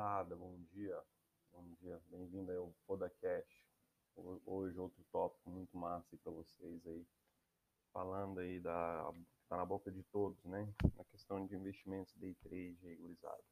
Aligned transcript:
gurizada, 0.00 0.34
bom 0.34 0.56
dia. 0.72 0.98
Bom 1.52 1.62
dia, 1.74 2.00
bem-vindo 2.08 2.50
ao 2.52 2.72
Podacast. 2.86 3.68
Hoje 4.46 4.78
outro 4.78 5.04
tópico 5.12 5.50
muito 5.50 5.76
massa 5.76 6.16
para 6.16 6.32
vocês 6.32 6.86
aí, 6.86 7.06
falando 7.92 8.40
aí 8.40 8.58
da 8.60 9.12
tá 9.46 9.58
na 9.58 9.66
boca 9.66 9.92
de 9.92 10.02
todos, 10.04 10.42
né? 10.46 10.72
Na 10.96 11.04
questão 11.04 11.46
de 11.46 11.54
investimentos 11.54 12.14
day 12.16 12.34
trade 12.36 12.78
aí, 12.82 12.96
gurizada. 12.96 13.44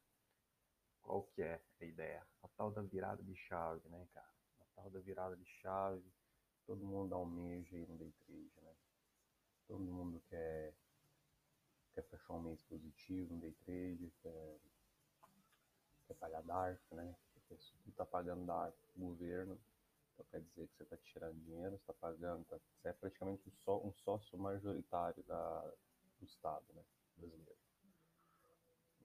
Qual 1.03 1.21
que 1.35 1.43
é 1.43 1.61
a 1.79 1.85
ideia? 1.85 2.25
A 2.41 2.47
tal 2.47 2.71
da 2.71 2.81
virada 2.81 3.21
de 3.21 3.35
chave, 3.35 3.87
né, 3.87 4.07
cara? 4.11 4.33
A 4.59 4.65
tal 4.75 4.89
da 4.89 4.99
virada 5.01 5.37
de 5.37 5.45
chave, 5.45 6.11
todo 6.65 6.83
mundo 6.83 7.13
almeja 7.13 7.75
aí 7.75 7.85
no 7.85 7.95
day 7.95 8.11
trade, 8.25 8.51
né? 8.63 8.75
Todo 9.67 9.81
mundo 9.81 10.19
quer 10.27 10.73
quer 11.93 12.01
fechar 12.09 12.33
um 12.33 12.41
mês 12.41 12.63
positivo 12.63 13.35
no 13.35 13.39
day 13.39 13.53
trade, 13.53 14.11
quer 14.23 14.59
quer 16.09 16.15
pagar 16.15 16.41
DARF, 16.41 16.81
né? 16.95 17.15
Tu 17.47 17.91
tá 17.95 18.05
pagando 18.05 18.45
DARF 18.45 18.75
pro 18.93 19.05
governo, 19.05 19.59
então 20.13 20.25
quer 20.31 20.41
dizer 20.41 20.67
que 20.67 20.75
você 20.75 20.83
está 20.83 20.97
tirando 20.97 21.39
dinheiro, 21.43 21.77
você 21.77 21.83
está 21.83 21.93
pagando, 21.93 22.43
tá, 22.45 22.57
você 22.57 22.89
é 22.89 22.93
praticamente 22.93 23.47
um, 23.47 23.51
só, 23.63 23.79
um 23.79 23.93
sócio 23.93 24.37
majoritário 24.37 25.23
da, 25.23 25.61
do 26.19 26.25
Estado 26.25 26.65
né, 26.73 26.83
brasileiro. 27.15 27.59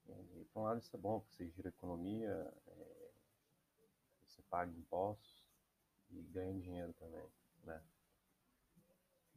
E, 0.07 0.45
por 0.53 0.61
um 0.61 0.62
lado 0.65 0.81
isso 0.81 0.95
é 0.95 0.98
bom, 0.98 1.21
porque 1.21 1.37
você 1.37 1.48
gira 1.51 1.69
economia, 1.69 2.53
é, 2.67 3.11
você 4.27 4.43
paga 4.43 4.71
impostos 4.71 5.45
e 6.11 6.21
ganha 6.23 6.61
dinheiro 6.61 6.93
também, 6.95 7.27
né? 7.65 7.83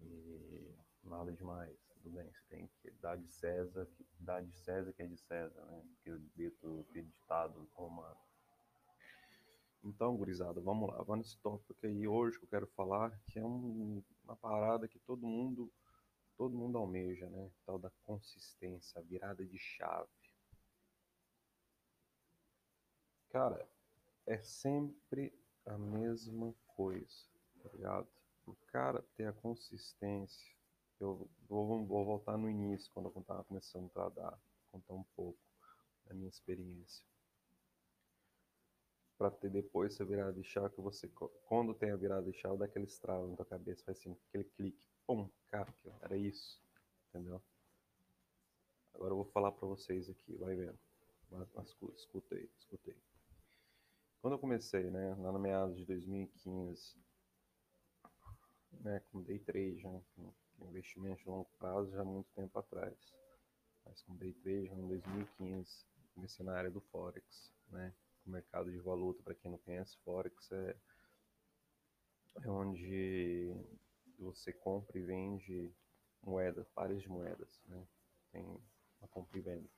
E 0.01 0.75
nada 1.03 1.31
demais, 1.31 1.86
tudo 2.07 2.15
bem, 2.15 2.31
você 2.31 2.43
tem 2.49 2.69
que 2.81 2.91
dar 3.01 3.17
de 3.17 3.27
César, 3.27 3.87
dar 4.19 4.41
de 4.41 4.55
César 4.55 4.93
que 4.93 5.03
é 5.03 5.07
de 5.07 5.17
César, 5.17 5.65
né? 5.65 5.83
Que 6.01 6.11
o 6.11 6.19
dito, 6.35 6.87
ditado 6.91 7.69
romano. 7.73 8.17
Então, 9.83 10.15
gurizada, 10.15 10.61
vamos 10.61 10.89
lá, 10.89 11.03
vamos 11.03 11.27
nesse 11.27 11.41
tópico 11.41 11.85
aí 11.85 12.07
hoje 12.07 12.39
que 12.39 12.45
eu 12.45 12.49
quero 12.49 12.67
falar, 12.67 13.17
que 13.27 13.39
é 13.39 13.45
um, 13.45 14.03
uma 14.23 14.35
parada 14.35 14.87
que 14.87 14.99
todo 14.99 15.27
mundo, 15.27 15.71
todo 16.37 16.57
mundo 16.57 16.77
almeja, 16.77 17.29
né? 17.29 17.51
Tal 17.65 17.77
da 17.77 17.89
consistência, 18.05 19.01
virada 19.03 19.45
de 19.45 19.57
chave. 19.57 20.09
Cara, 23.29 23.69
é 24.25 24.37
sempre 24.37 25.33
a 25.65 25.77
mesma 25.77 26.55
coisa, 26.67 27.27
tá 27.61 27.69
ligado? 27.73 28.07
O 28.45 28.55
cara 28.67 29.03
ter 29.15 29.27
a 29.27 29.33
consistência, 29.33 30.56
eu 30.99 31.29
vou, 31.47 31.85
vou 31.85 32.05
voltar 32.05 32.37
no 32.37 32.49
início, 32.49 32.91
quando 32.93 33.11
eu 33.13 33.21
estava 33.21 33.43
começando 33.43 33.91
a 33.95 34.09
dar, 34.09 34.39
contar 34.71 34.93
um 34.93 35.03
pouco 35.15 35.39
da 36.05 36.13
minha 36.13 36.29
experiência 36.29 37.05
para 39.17 39.31
ter 39.31 39.49
depois 39.49 39.93
essa 39.93 40.05
virada 40.05 40.33
de 40.33 40.43
chave 40.43 40.75
que 40.75 40.81
você, 40.81 41.09
quando 41.45 41.73
tem 41.73 41.91
a 41.91 41.95
virada 41.95 42.31
de 42.31 42.37
chave, 42.37 42.57
dá 42.57 42.65
aquele 42.65 42.85
estralo 42.85 43.27
na 43.27 43.35
tua 43.35 43.45
cabeça, 43.45 43.83
faz 43.83 43.97
assim, 43.97 44.15
aquele 44.29 44.43
clique, 44.43 44.87
pum, 45.07 45.27
cara, 45.49 45.73
era 46.01 46.15
isso, 46.15 46.61
entendeu? 47.09 47.41
Agora 48.93 49.11
eu 49.11 49.17
vou 49.17 49.25
falar 49.25 49.51
para 49.51 49.67
vocês 49.67 50.09
aqui, 50.09 50.35
vai 50.35 50.55
vendo, 50.55 50.77
escuta 51.95 52.35
aí. 52.35 52.49
Quando 54.21 54.33
eu 54.33 54.39
comecei, 54.39 54.89
né, 54.89 55.15
lá 55.15 55.31
no 55.31 55.39
meados 55.39 55.77
de 55.77 55.85
2015, 55.85 56.95
né, 58.81 58.99
com 59.11 59.21
day 59.23 59.39
trade, 59.39 59.83
né, 59.83 60.03
com 60.57 60.67
investimento 60.69 61.21
de 61.21 61.29
longo 61.29 61.49
prazo 61.59 61.91
já 61.91 62.01
há 62.01 62.05
muito 62.05 62.29
tempo 62.33 62.57
atrás, 62.57 62.95
mas 63.85 64.01
com 64.01 64.15
day 64.15 64.33
trade 64.33 64.71
em 64.73 64.87
2015, 64.87 65.85
comecei 66.13 66.45
na 66.45 66.55
área 66.55 66.71
do 66.71 66.81
Forex, 66.81 67.51
né, 67.69 67.93
o 68.25 68.29
mercado 68.29 68.71
de 68.71 68.79
valuta, 68.79 69.21
para 69.23 69.35
quem 69.35 69.51
não 69.51 69.57
conhece, 69.59 69.97
Forex 70.03 70.51
é, 70.51 70.75
é 72.43 72.49
onde 72.49 73.55
você 74.19 74.51
compra 74.51 74.97
e 74.97 75.03
vende 75.03 75.73
moedas, 76.23 76.67
pares 76.69 77.01
de 77.01 77.09
moedas, 77.09 77.61
né? 77.67 77.87
Tem 78.31 78.43
uma 78.43 79.07
compra 79.09 79.37
e 79.37 79.41
venda. 79.41 79.69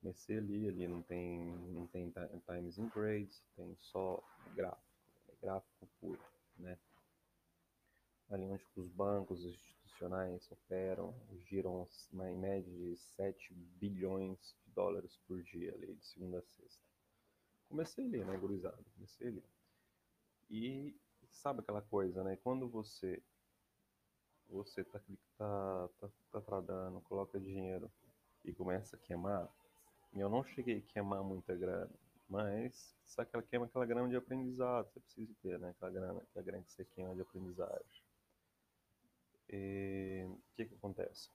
Comecei 0.00 0.36
ali, 0.36 0.68
ali 0.68 0.88
não 0.88 1.00
tem, 1.02 1.38
não 1.70 1.86
tem 1.86 2.12
times 2.46 2.76
in 2.76 2.88
grades, 2.88 3.42
tem 3.56 3.74
só 3.76 4.22
gráfico, 4.54 4.82
é 5.28 5.34
gráfico 5.40 5.88
puro, 6.00 6.20
né? 6.58 6.76
Ali 8.32 8.44
onde 8.46 8.64
os 8.76 8.88
bancos 8.88 9.44
institucionais 9.44 10.50
operam, 10.50 11.14
giram 11.46 11.86
em 12.14 12.36
média 12.38 12.72
de 12.72 12.96
7 12.96 13.54
bilhões 13.54 14.56
dólares 14.74 15.18
por 15.28 15.42
dia 15.42 15.72
ali, 15.74 15.94
de 15.94 16.06
segunda 16.06 16.38
a 16.38 16.42
sexta. 16.42 16.82
Comecei 17.68 18.06
ali, 18.06 18.24
né, 18.24 18.36
gurizada? 18.38 18.82
Comecei 18.94 19.28
ali. 19.28 19.44
E 20.50 20.96
sabe 21.30 21.60
aquela 21.60 21.82
coisa, 21.82 22.24
né? 22.24 22.36
Quando 22.42 22.68
você 22.68 23.22
você 24.48 24.84
tá, 24.84 25.00
tá, 25.38 25.88
tá, 26.00 26.08
tá 26.30 26.40
tradando, 26.40 27.00
coloca 27.02 27.40
dinheiro 27.40 27.90
e 28.44 28.52
começa 28.52 28.96
a 28.96 28.98
queimar, 28.98 29.48
e 30.12 30.20
eu 30.20 30.28
não 30.28 30.44
cheguei 30.44 30.78
a 30.78 30.92
queimar 30.92 31.22
muita 31.22 31.54
grana, 31.54 31.90
mas 32.28 32.94
sabe 33.06 33.30
que 33.30 33.36
ela 33.36 33.42
queima 33.42 33.66
aquela 33.66 33.86
grana 33.86 34.08
de 34.08 34.16
aprendizado, 34.16 34.90
você 34.90 35.00
precisa 35.00 35.32
ter, 35.42 35.58
né? 35.58 35.70
Aquela 35.70 35.90
grana, 35.90 36.20
aquela 36.20 36.44
grana 36.44 36.64
que 36.64 36.72
você 36.72 36.84
queima 36.84 37.14
de 37.14 37.22
aprendizagem. 37.22 38.01
O 39.54 40.38
que 40.56 40.64
que 40.64 40.74
acontece? 40.74 41.30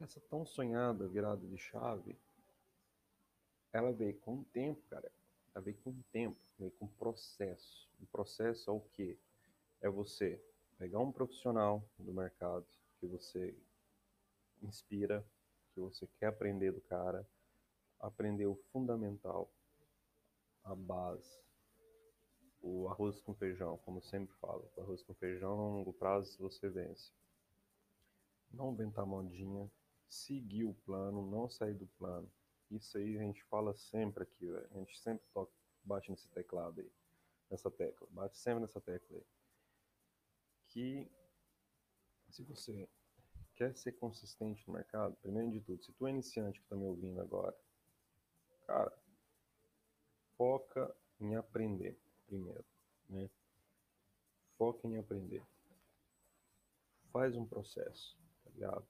Essa 0.00 0.20
tão 0.28 0.44
sonhada 0.44 1.06
virada 1.06 1.46
de 1.46 1.58
chave, 1.58 2.18
ela 3.72 3.92
veio 3.92 4.18
com 4.18 4.40
o 4.40 4.44
tempo, 4.46 4.82
cara. 4.88 5.12
Ela 5.54 5.64
veio 5.64 5.76
com 5.78 5.90
o 5.90 6.04
tempo, 6.10 6.40
veio 6.58 6.72
com 6.72 6.86
o 6.86 6.88
processo. 6.88 7.88
O 8.00 8.06
processo 8.06 8.70
é 8.70 8.72
o 8.72 8.80
quê? 8.80 9.18
É 9.80 9.88
você 9.88 10.42
pegar 10.78 10.98
um 10.98 11.12
profissional 11.12 11.84
do 11.98 12.12
mercado 12.12 12.66
que 12.98 13.06
você 13.06 13.54
inspira, 14.62 15.24
que 15.72 15.80
você 15.80 16.06
quer 16.18 16.26
aprender 16.26 16.72
do 16.72 16.80
cara, 16.80 17.28
aprender 18.00 18.46
o 18.46 18.56
fundamental, 18.72 19.52
a 20.64 20.74
base, 20.74 21.38
o 22.62 22.88
arroz 22.88 23.20
com 23.20 23.34
feijão, 23.34 23.78
como 23.78 24.02
sempre 24.02 24.34
falo. 24.36 24.70
O 24.76 24.80
arroz 24.80 25.02
com 25.02 25.14
feijão, 25.14 25.52
a 25.52 25.54
longo 25.54 25.92
prazo, 25.92 26.36
você 26.38 26.68
vence. 26.68 27.12
Não 28.50 28.74
ventar 28.74 29.06
modinha, 29.06 29.70
seguir 30.08 30.64
o 30.64 30.74
plano, 30.74 31.28
não 31.30 31.48
sair 31.48 31.74
do 31.74 31.86
plano. 31.98 32.30
Isso 32.70 32.98
aí 32.98 33.16
a 33.16 33.22
gente 33.22 33.42
fala 33.44 33.74
sempre 33.74 34.22
aqui, 34.22 34.48
a 34.48 34.78
gente 34.78 34.98
sempre 34.98 35.24
toca, 35.32 35.52
bate 35.84 36.10
nesse 36.10 36.28
teclado 36.28 36.80
aí, 36.80 36.90
nessa 37.50 37.70
tecla, 37.70 38.06
bate 38.10 38.38
sempre 38.38 38.60
nessa 38.60 38.80
tecla 38.80 39.16
aí. 39.16 39.24
Que 40.68 41.10
se 42.28 42.44
você 42.44 42.88
quer 43.56 43.76
ser 43.76 43.92
consistente 43.92 44.66
no 44.68 44.74
mercado, 44.74 45.16
primeiro 45.16 45.50
de 45.50 45.60
tudo, 45.60 45.82
se 45.82 45.92
tu 45.92 46.06
é 46.06 46.10
iniciante 46.10 46.60
que 46.60 46.64
está 46.64 46.76
me 46.76 46.86
ouvindo 46.86 47.20
agora, 47.20 47.56
cara, 48.66 48.96
foca 50.36 50.94
em 51.20 51.34
aprender 51.34 51.98
primeiro, 52.30 52.64
né? 53.08 53.28
Foca 54.56 54.86
em 54.86 54.96
aprender. 54.98 55.42
Faz 57.12 57.34
um 57.34 57.44
processo, 57.44 58.16
tá 58.44 58.50
ligado? 58.50 58.86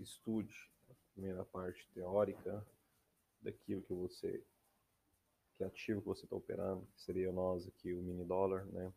estude 0.00 0.70
a 0.90 0.94
primeira 1.12 1.44
parte 1.44 1.88
teórica 1.94 2.66
daquilo 3.40 3.82
que 3.82 3.94
você 3.94 4.44
que 5.56 5.62
ativo 5.62 6.00
que 6.00 6.08
você 6.08 6.24
está 6.24 6.34
operando, 6.34 6.84
que 6.96 7.02
seria 7.02 7.30
nós 7.30 7.66
aqui 7.68 7.94
o 7.94 8.02
mini 8.02 8.24
dólar, 8.24 8.66
né? 8.66 8.92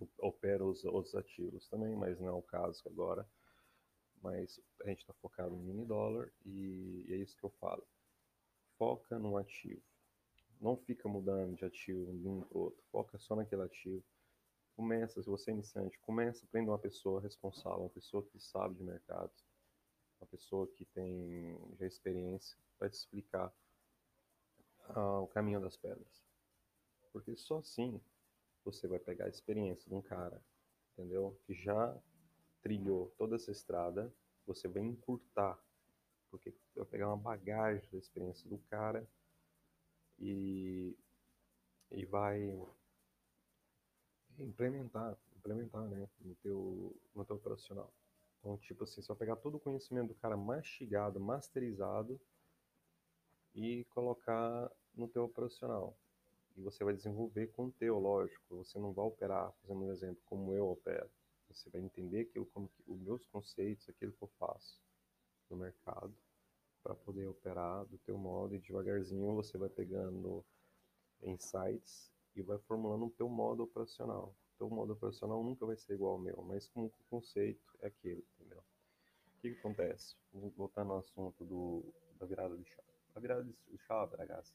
Eu 0.00 0.08
opero 0.18 0.70
os 0.70 0.82
outros 0.84 1.14
ativos 1.14 1.68
também, 1.68 1.94
mas 1.94 2.18
não 2.18 2.28
é 2.28 2.32
o 2.32 2.42
caso 2.42 2.82
agora. 2.86 3.28
Mas 4.22 4.58
a 4.80 4.88
gente 4.88 5.00
está 5.00 5.12
focado 5.14 5.50
no 5.50 5.62
mini 5.62 5.84
dólar 5.84 6.32
e 6.46 7.04
é 7.10 7.16
isso 7.16 7.36
que 7.36 7.44
eu 7.44 7.50
falo. 7.60 7.86
Foca 8.78 9.18
no 9.18 9.36
ativo. 9.36 9.82
Não 10.60 10.76
fica 10.76 11.08
mudando 11.08 11.54
de 11.54 11.64
ativo 11.64 12.12
de 12.18 12.26
um 12.26 12.44
para 12.44 12.58
outro. 12.58 12.82
Foca 12.90 13.18
só 13.18 13.36
naquele 13.36 13.62
ativo. 13.62 14.02
Começa, 14.74 15.22
se 15.22 15.28
você 15.28 15.50
é 15.50 15.54
iniciante, 15.54 15.98
começa, 16.00 16.44
aprenda 16.44 16.70
uma 16.70 16.78
pessoa 16.78 17.20
responsável, 17.20 17.80
uma 17.80 17.90
pessoa 17.90 18.22
que 18.24 18.38
sabe 18.38 18.76
de 18.76 18.82
mercado, 18.82 19.30
uma 20.20 20.26
pessoa 20.26 20.66
que 20.68 20.84
tem 20.84 21.58
já 21.78 21.86
experiência 21.86 22.56
vai 22.78 22.88
te 22.88 22.94
explicar 22.94 23.52
ah, 24.90 25.20
o 25.20 25.26
caminho 25.28 25.60
das 25.60 25.76
pedras. 25.76 26.22
Porque 27.12 27.36
só 27.36 27.58
assim 27.58 28.00
você 28.64 28.86
vai 28.86 28.98
pegar 28.98 29.26
a 29.26 29.30
experiência 29.30 29.88
de 29.88 29.94
um 29.94 30.02
cara, 30.02 30.40
entendeu? 30.92 31.38
Que 31.44 31.54
já 31.54 31.96
trilhou 32.62 33.12
toda 33.16 33.36
essa 33.36 33.50
estrada, 33.50 34.12
você 34.46 34.68
vai 34.68 34.82
encurtar, 34.82 35.58
porque 36.30 36.54
vai 36.74 36.84
pegar 36.84 37.08
uma 37.08 37.16
bagagem 37.16 37.88
da 37.90 37.98
experiência 37.98 38.48
do 38.48 38.58
cara 38.70 39.08
e, 40.18 40.96
e 41.90 42.04
vai 42.06 42.40
implementar, 44.38 45.16
implementar, 45.36 45.82
né, 45.88 46.08
no 46.20 46.34
teu, 46.36 46.96
no 47.14 47.24
teu 47.24 47.38
profissional. 47.38 47.92
Então, 48.38 48.56
tipo 48.58 48.84
assim, 48.84 49.00
vai 49.02 49.16
pegar 49.16 49.36
todo 49.36 49.56
o 49.56 49.60
conhecimento 49.60 50.08
do 50.08 50.14
cara 50.14 50.36
mastigado, 50.36 51.18
masterizado, 51.18 52.20
e 53.54 53.84
colocar 53.86 54.70
no 54.94 55.08
teu 55.08 55.24
operacional. 55.24 55.96
E 56.56 56.62
você 56.62 56.84
vai 56.84 56.94
desenvolver 56.94 57.48
com 57.48 57.66
o 57.66 57.72
teu, 57.72 57.98
lógico. 57.98 58.56
Você 58.56 58.78
não 58.78 58.92
vai 58.92 59.04
operar, 59.04 59.52
fazendo 59.60 59.84
um 59.84 59.92
exemplo, 59.92 60.20
como 60.26 60.54
eu 60.54 60.68
opero. 60.68 61.10
Você 61.48 61.70
vai 61.70 61.80
entender 61.80 62.20
aquilo 62.20 62.46
como 62.46 62.68
que, 62.68 62.82
os 62.86 63.00
meus 63.00 63.26
conceitos, 63.26 63.88
aquilo 63.88 64.12
que 64.12 64.22
eu 64.22 64.30
faço 64.38 64.80
no 65.50 65.56
mercado, 65.56 66.14
para 66.88 66.94
poder 66.94 67.26
operar 67.26 67.84
do 67.84 67.98
teu 67.98 68.16
modo 68.16 68.54
e 68.54 68.58
devagarzinho 68.58 69.34
você 69.34 69.58
vai 69.58 69.68
pegando 69.68 70.42
insights 71.22 72.10
e 72.34 72.40
vai 72.40 72.56
formulando 72.60 73.04
o 73.04 73.10
teu 73.10 73.28
modo 73.28 73.62
operacional. 73.62 74.34
O 74.54 74.58
teu 74.58 74.70
modo 74.70 74.94
operacional 74.94 75.44
nunca 75.44 75.66
vai 75.66 75.76
ser 75.76 75.92
igual 75.92 76.12
ao 76.12 76.18
meu, 76.18 76.42
mas 76.44 76.70
o 76.74 76.90
conceito 77.10 77.76
é 77.82 77.88
aquele, 77.88 78.26
entendeu? 78.34 78.60
O 78.60 79.40
que, 79.40 79.52
que 79.52 79.58
acontece? 79.58 80.16
Voltando 80.56 80.92
ao 80.92 81.00
assunto 81.00 81.44
do, 81.44 81.84
da 82.18 82.24
virada 82.24 82.56
de 82.56 82.64
chave. 82.64 82.88
A 83.14 83.20
virada 83.20 83.44
de 83.44 83.78
chave, 83.86 84.16
ragazzi, 84.16 84.54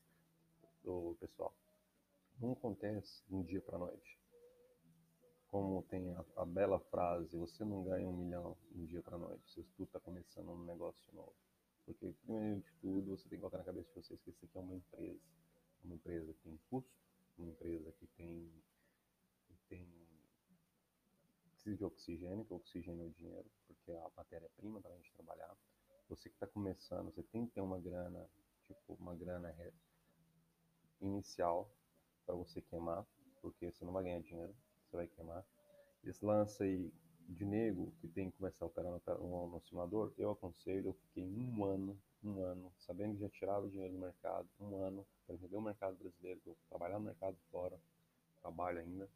do 0.83 1.15
pessoal, 1.19 1.53
não 2.39 2.53
acontece 2.53 3.23
de 3.27 3.35
um 3.35 3.43
dia 3.43 3.61
para 3.61 3.77
noite. 3.77 4.19
Como 5.49 5.83
tem 5.83 6.11
a, 6.15 6.25
a, 6.37 6.45
bela 6.45 6.79
frase, 6.79 7.37
você 7.37 7.63
não 7.63 7.83
ganha 7.83 8.07
um 8.07 8.17
milhão 8.17 8.57
de 8.71 8.81
um 8.81 8.85
dia 8.87 9.03
para 9.03 9.19
noite, 9.19 9.53
se 9.53 9.61
tu 9.77 9.83
está 9.83 9.99
começando 9.99 10.49
um 10.49 10.65
negócio 10.65 11.13
novo. 11.13 11.35
Porque, 11.85 12.13
primeiro 12.23 12.61
de 12.61 12.71
tudo, 12.81 13.17
você 13.17 13.27
tem 13.29 13.37
que 13.37 13.41
colocar 13.41 13.57
na 13.57 13.63
cabeça 13.63 13.89
de 13.89 13.95
vocês 13.95 14.21
que 14.21 14.29
isso 14.29 14.45
aqui 14.45 14.57
é 14.57 14.61
uma 14.61 14.75
empresa. 14.75 15.19
Uma 15.83 15.95
empresa 15.95 16.33
que 16.33 16.39
tem 16.41 16.59
custo, 16.69 16.91
uma 17.37 17.49
empresa 17.49 17.91
que 17.91 18.07
tem, 18.07 18.49
que 19.47 19.55
tem 19.67 20.03
precisa 21.63 21.77
de 21.77 21.85
oxigênio, 21.85 22.45
que 22.45 22.53
o 22.53 22.57
oxigênio 22.57 23.03
é 23.03 23.07
o 23.07 23.11
dinheiro, 23.11 23.49
porque 23.67 23.91
é 23.91 23.97
a 23.97 24.09
matéria-prima 24.17 24.81
para 24.81 24.91
a 24.91 24.95
gente 24.95 25.11
trabalhar. 25.13 25.55
Você 26.09 26.29
que 26.29 26.35
está 26.35 26.45
começando, 26.45 27.11
você 27.11 27.23
tem 27.23 27.45
que 27.45 27.53
ter 27.53 27.61
uma 27.61 27.79
grana, 27.79 28.29
tipo, 28.63 28.93
uma 28.95 29.15
grana 29.15 29.55
inicial 30.99 31.71
para 32.25 32.35
você 32.35 32.61
queimar, 32.61 33.05
porque 33.41 33.71
você 33.71 33.85
não 33.85 33.93
vai 33.93 34.03
ganhar 34.03 34.21
dinheiro, 34.21 34.53
você 34.85 34.97
vai 34.97 35.07
queimar. 35.07 35.45
Esse 36.03 36.25
lance 36.25 36.61
aí 36.61 36.93
de 37.29 37.45
nego 37.45 37.91
que 37.99 38.07
tem 38.07 38.29
que 38.29 38.37
começar 38.37 38.65
a 38.65 38.67
operar 38.67 38.91
no, 38.91 39.47
no 39.47 39.61
simulador, 39.61 40.13
eu 40.17 40.31
aconselho, 40.31 40.89
eu 40.89 40.93
fiquei 40.93 41.23
um 41.23 41.65
ano, 41.65 41.97
um 42.23 42.41
ano, 42.41 42.71
sabendo 42.79 43.15
que 43.15 43.21
já 43.21 43.29
tirava 43.29 43.69
dinheiro 43.69 43.93
do 43.93 43.99
mercado, 43.99 44.47
um 44.59 44.75
ano, 44.77 45.05
para 45.25 45.35
entender 45.35 45.55
o 45.55 45.61
mercado 45.61 45.95
brasileiro, 45.97 46.41
eu 46.45 46.57
trabalhar 46.69 46.99
no 46.99 47.05
mercado 47.05 47.37
fora, 47.51 47.79
trabalho 48.41 48.79
ainda, 48.79 49.09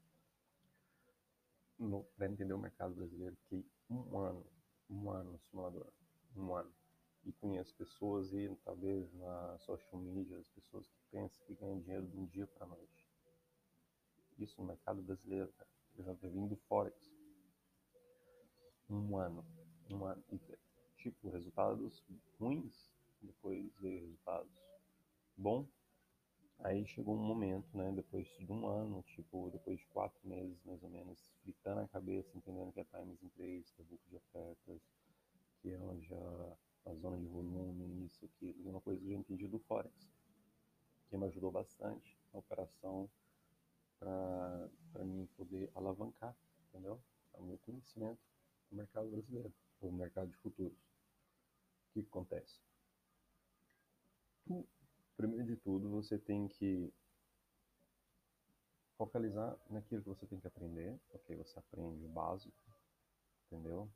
para 2.18 2.28
entender 2.28 2.54
o 2.54 2.60
mercado 2.60 2.96
brasileiro, 2.96 3.36
fiquei 3.44 3.66
um 3.90 4.18
ano, 4.18 4.46
um 4.90 5.10
ano 5.12 5.34
no 5.34 5.40
simulador, 5.40 5.88
um 6.36 6.54
ano. 6.54 6.72
E 7.26 7.32
conheço 7.34 7.76
pessoas 7.76 8.32
e 8.32 8.50
talvez 8.64 9.14
na 9.16 9.58
social 9.60 10.00
media, 10.00 10.38
as 10.38 10.48
pessoas 10.50 10.88
que 10.88 10.98
pensam 11.12 11.46
que 11.46 11.56
ganham 11.56 11.80
dinheiro 11.82 12.08
de 12.08 12.18
um 12.18 12.26
dia 12.26 12.48
para 12.48 12.66
noite. 12.66 13.06
Isso 14.40 14.62
no 14.62 14.68
mercado 14.68 15.02
brasileiro, 15.02 15.52
cara. 15.58 15.70
Eu 15.98 16.06
já 16.06 16.14
vim 16.30 16.48
do 16.48 16.56
Forex 16.56 16.96
um 18.90 19.18
ano, 19.18 19.46
um 19.90 20.06
ano, 20.06 20.24
tipo, 20.98 21.30
resultados 21.30 22.04
ruins, 22.40 22.92
depois 23.22 23.76
veio 23.80 24.02
resultados 24.02 24.52
bons. 25.36 25.68
Aí 26.60 26.88
chegou 26.88 27.16
um 27.16 27.24
momento, 27.24 27.68
né, 27.78 27.92
depois 27.92 28.28
de 28.40 28.52
um 28.52 28.68
ano, 28.68 29.04
tipo, 29.04 29.50
depois 29.52 29.80
de 29.80 29.86
quatro 29.88 30.20
meses 30.28 30.58
mais 30.66 30.82
ou 30.82 30.90
menos, 30.90 31.20
fritando 31.44 31.82
a 31.82 31.88
cabeça, 31.88 32.36
entendendo 32.36 32.74
que 32.74 32.80
é 32.80 32.84
times 32.86 33.22
in 33.22 33.30
place, 33.30 33.72
que 33.74 33.82
é 33.82 33.86
book 33.86 34.02
de 34.10 34.16
ofertas, 34.16 34.82
que 35.62 35.72
é 35.72 35.80
onde 35.80 36.12
a, 36.14 36.58
a 36.88 36.96
zona 36.96 37.18
de 37.20 37.28
volume, 37.28 38.06
isso, 38.06 38.26
aquilo, 38.26 38.70
uma 38.70 38.82
coisa 38.82 39.00
que 39.00 39.12
eu 39.12 39.20
entendi 39.20 39.48
do 39.48 39.60
Forex, 39.60 40.10
que 41.10 41.18
me 41.18 41.28
ajudou 41.28 41.52
bastante 41.52 42.18
na 42.34 42.40
operação 42.40 43.08
para 44.00 45.06
mim 45.06 45.28
poder 45.38 45.70
alavancar, 45.76 46.36
entendeu? 46.70 47.00
É 47.34 47.40
o 47.40 47.44
meu 47.44 47.58
conhecimento 47.60 48.20
no 48.72 48.78
mercado 48.78 49.10
brasileiro, 49.10 49.54
no 49.82 49.92
mercado 49.92 50.30
de 50.30 50.38
futuros. 50.38 50.78
O 51.90 51.94
que, 51.94 52.00
acontece? 52.02 52.60
Tu, 54.46 54.68
primeiro 55.16 55.46
de 55.46 55.56
tudo, 55.58 55.90
você 55.90 56.18
tem 56.18 56.48
que 56.48 56.94
focalizar 58.98 59.58
naquilo 59.70 60.02
que 60.02 60.10
você 60.10 60.26
tem 60.26 60.40
que 60.40 60.48
aprender, 60.48 61.00
ok? 61.14 61.36
Você 61.38 61.60
aprende 61.60 62.04
o 62.04 62.10
básico, 62.10 62.56
entendeu? 63.46 63.90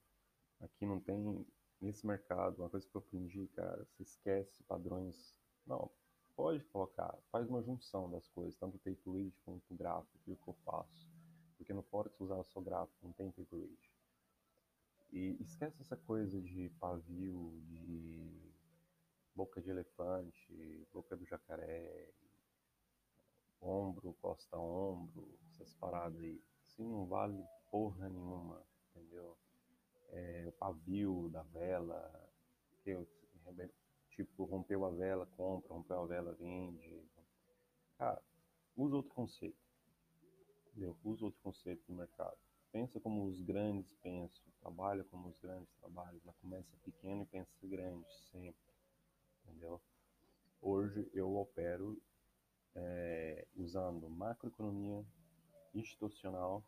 Aqui 0.60 0.86
não 0.86 1.00
tem, 1.00 1.46
nesse 1.80 2.06
mercado, 2.06 2.60
uma 2.60 2.70
coisa 2.70 2.88
que 2.88 2.96
eu 2.96 3.00
aprendi, 3.00 3.48
cara, 3.50 3.84
você 3.86 4.04
esquece 4.04 4.64
padrões. 4.64 5.36
Não, 5.66 5.90
pode 6.36 6.64
colocar, 6.66 7.18
faz 7.32 7.48
uma 7.50 7.62
junção 7.62 8.10
das 8.10 8.28
coisas, 8.30 8.56
tanto 8.56 8.78
o 8.78 8.80
take 8.80 9.02
read 9.10 9.34
quanto 9.44 9.74
o 9.74 9.78
gráfico, 9.78 10.18
aquilo 10.20 10.38
que 10.38 10.48
eu 10.48 10.56
faço. 10.66 11.10
Porque 11.58 11.74
no 11.74 11.84
Forex 11.84 12.20
usar 12.20 12.44
só 12.46 12.62
gráfico, 12.62 12.98
não 13.04 13.14
tem 13.14 13.30
read. 13.30 13.91
E 15.12 15.36
esquece 15.42 15.82
essa 15.82 15.98
coisa 15.98 16.42
de 16.42 16.70
pavio, 16.80 17.62
de 17.66 18.32
boca 19.36 19.62
de 19.62 19.70
elefante, 19.70 20.88
boca 20.94 21.18
do 21.18 21.26
jacaré, 21.26 22.10
ombro, 23.60 24.14
costa 24.22 24.58
ombro, 24.58 25.38
essas 25.50 25.74
paradas 25.74 26.18
aí. 26.22 26.42
Assim 26.64 26.84
não 26.86 27.06
vale 27.06 27.44
porra 27.70 28.08
nenhuma, 28.08 28.66
entendeu? 28.90 29.38
É, 30.12 30.46
o 30.48 30.52
pavio 30.54 31.30
da 31.30 31.44
vela, 31.44 32.32
que 32.82 32.92
eu, 32.92 33.06
tipo, 34.12 34.46
rompeu 34.46 34.86
a 34.86 34.92
vela, 34.92 35.26
compra, 35.26 35.74
rompeu 35.74 36.00
a 36.04 36.06
vela, 36.06 36.34
vende. 36.36 37.06
Cara, 37.98 38.24
usa 38.78 38.96
outro 38.96 39.14
conceito. 39.14 39.60
Entendeu? 40.68 40.98
Usa 41.04 41.26
outro 41.26 41.42
conceito 41.42 41.84
do 41.86 41.96
mercado 41.96 42.38
pensa 42.72 43.00
como 43.00 43.26
os 43.26 43.42
grandes 43.42 43.94
pensam, 44.02 44.44
trabalha 44.62 45.04
como 45.06 45.30
os 45.30 45.38
grandes 45.40 45.74
trabalham, 45.80 46.20
mas 46.26 46.36
começa 46.38 46.78
pequeno 46.84 47.24
e 47.24 47.26
pensa 47.26 47.52
grande 47.64 48.08
sempre, 48.32 48.74
entendeu? 49.44 49.82
Hoje 50.62 51.10
eu 51.14 51.36
opero 51.36 52.02
é, 52.76 53.46
usando 53.56 54.10
macroeconomia 54.10 55.06
institucional 55.74 56.64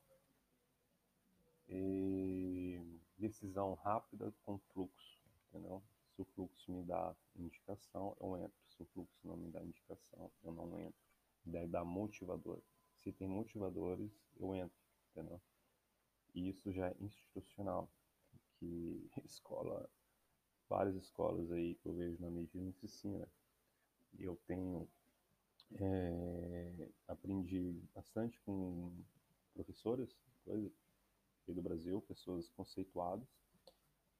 e 1.69 2.79
decisão 3.17 3.73
rápida 3.75 4.33
com 4.43 4.57
fluxo, 4.73 5.21
entendeu? 5.47 5.81
Se 6.15 6.21
o 6.21 6.25
fluxo 6.25 6.71
me 6.71 6.83
dá 6.83 7.15
indicação, 7.35 8.15
eu 8.19 8.37
entro. 8.37 8.53
Se 8.69 8.83
o 8.83 8.85
fluxo 8.87 9.17
não 9.23 9.37
me 9.37 9.49
dá 9.49 9.63
indicação, 9.63 10.31
eu 10.43 10.51
não 10.51 10.77
entro. 10.79 11.01
Deve 11.45 11.67
dar 11.67 11.83
motivador. 11.83 12.61
Se 13.01 13.11
tem 13.11 13.27
motivadores, 13.27 14.11
eu 14.39 14.53
entro, 14.53 14.77
entendeu? 15.11 15.41
E 16.33 16.49
isso 16.49 16.71
já 16.71 16.87
é 16.87 16.95
institucional, 16.99 17.89
que 18.59 19.09
escola, 19.25 19.89
várias 20.67 20.95
escolas 20.95 21.51
aí 21.51 21.75
que 21.75 21.87
eu 21.87 21.93
vejo 21.93 22.21
na 22.21 22.29
mídia 22.29 22.61
não 22.61 22.73
se 22.73 22.85
ensina. 22.85 23.27
Eu 24.17 24.35
tenho 24.47 24.87
é, 25.75 26.89
aprendi 27.07 27.81
bastante 27.95 28.39
com 28.41 28.93
professoras 29.53 30.15
coisa, 30.43 30.71
do 31.47 31.61
Brasil, 31.61 32.01
pessoas 32.01 32.49
conceituadas, 32.49 33.27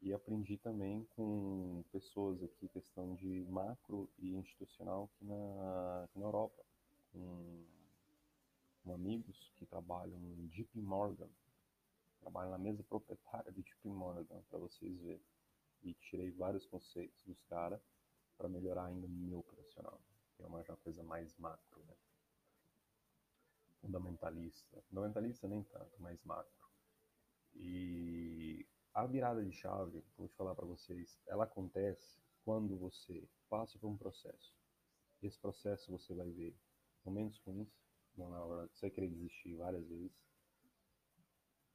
e 0.02 0.14
aprendi 0.14 0.58
também 0.58 1.06
com 1.16 1.84
pessoas 1.92 2.44
aqui, 2.44 2.68
questão 2.68 3.16
de 3.16 3.46
macro 3.46 4.10
e 4.20 4.36
institucional 4.36 5.06
aqui 5.06 5.26
na, 5.26 6.04
aqui 6.04 6.20
na 6.20 6.26
Europa, 6.26 6.64
com, 7.12 7.66
com 8.84 8.94
amigos 8.94 9.54
que 9.56 9.66
trabalham 9.66 10.20
no 10.20 10.48
JP 10.50 10.82
Morgan, 10.82 11.30
trabalho 12.24 12.52
na 12.52 12.58
mesa 12.58 12.84
proprietária 12.84 13.52
do 13.52 13.62
JP 13.62 13.90
Morgan, 13.90 14.42
para 14.50 14.58
vocês 14.58 14.98
verem. 15.02 15.26
E 15.82 15.94
tirei 15.96 16.32
vários 16.32 16.66
conceitos 16.66 17.22
dos 17.26 17.42
caras 17.44 17.82
para 18.38 18.48
melhorar 18.48 18.86
ainda 18.86 19.06
o 19.06 19.10
meu 19.10 19.40
operacional, 19.40 20.02
que 20.36 20.42
é 20.42 20.46
uma, 20.46 20.62
uma 20.62 20.78
coisa 20.78 21.04
mais 21.04 21.36
macro, 21.38 21.84
né? 21.84 21.96
Fundamentalista. 23.82 24.82
Fundamentalista 24.84 25.48
nem 25.48 25.62
tanto, 25.64 26.02
mais 26.02 26.24
macro. 26.24 26.70
E 27.54 28.66
a 28.94 29.06
virada 29.06 29.44
de 29.44 29.52
chave, 29.52 30.04
vou 30.18 30.28
te 30.30 30.36
falar 30.36 30.56
para 30.56 30.66
vocês, 30.66 31.20
ela 31.28 31.44
acontece 31.44 32.22
quando 32.46 32.78
você 32.78 33.28
passa 33.50 33.78
por 33.78 33.88
um 33.88 33.98
processo. 33.98 34.56
Esse 35.22 35.38
processo 35.40 35.92
você 35.92 36.14
vai 36.14 36.30
ver 36.32 36.56
momentos 37.04 37.40
ruins, 37.40 37.70
na 38.16 38.26
hora 38.26 38.68
você 38.68 38.88
vai 38.88 38.92
querer 38.92 39.10
desistir 39.10 39.56
várias 39.56 39.86
vezes, 39.88 40.18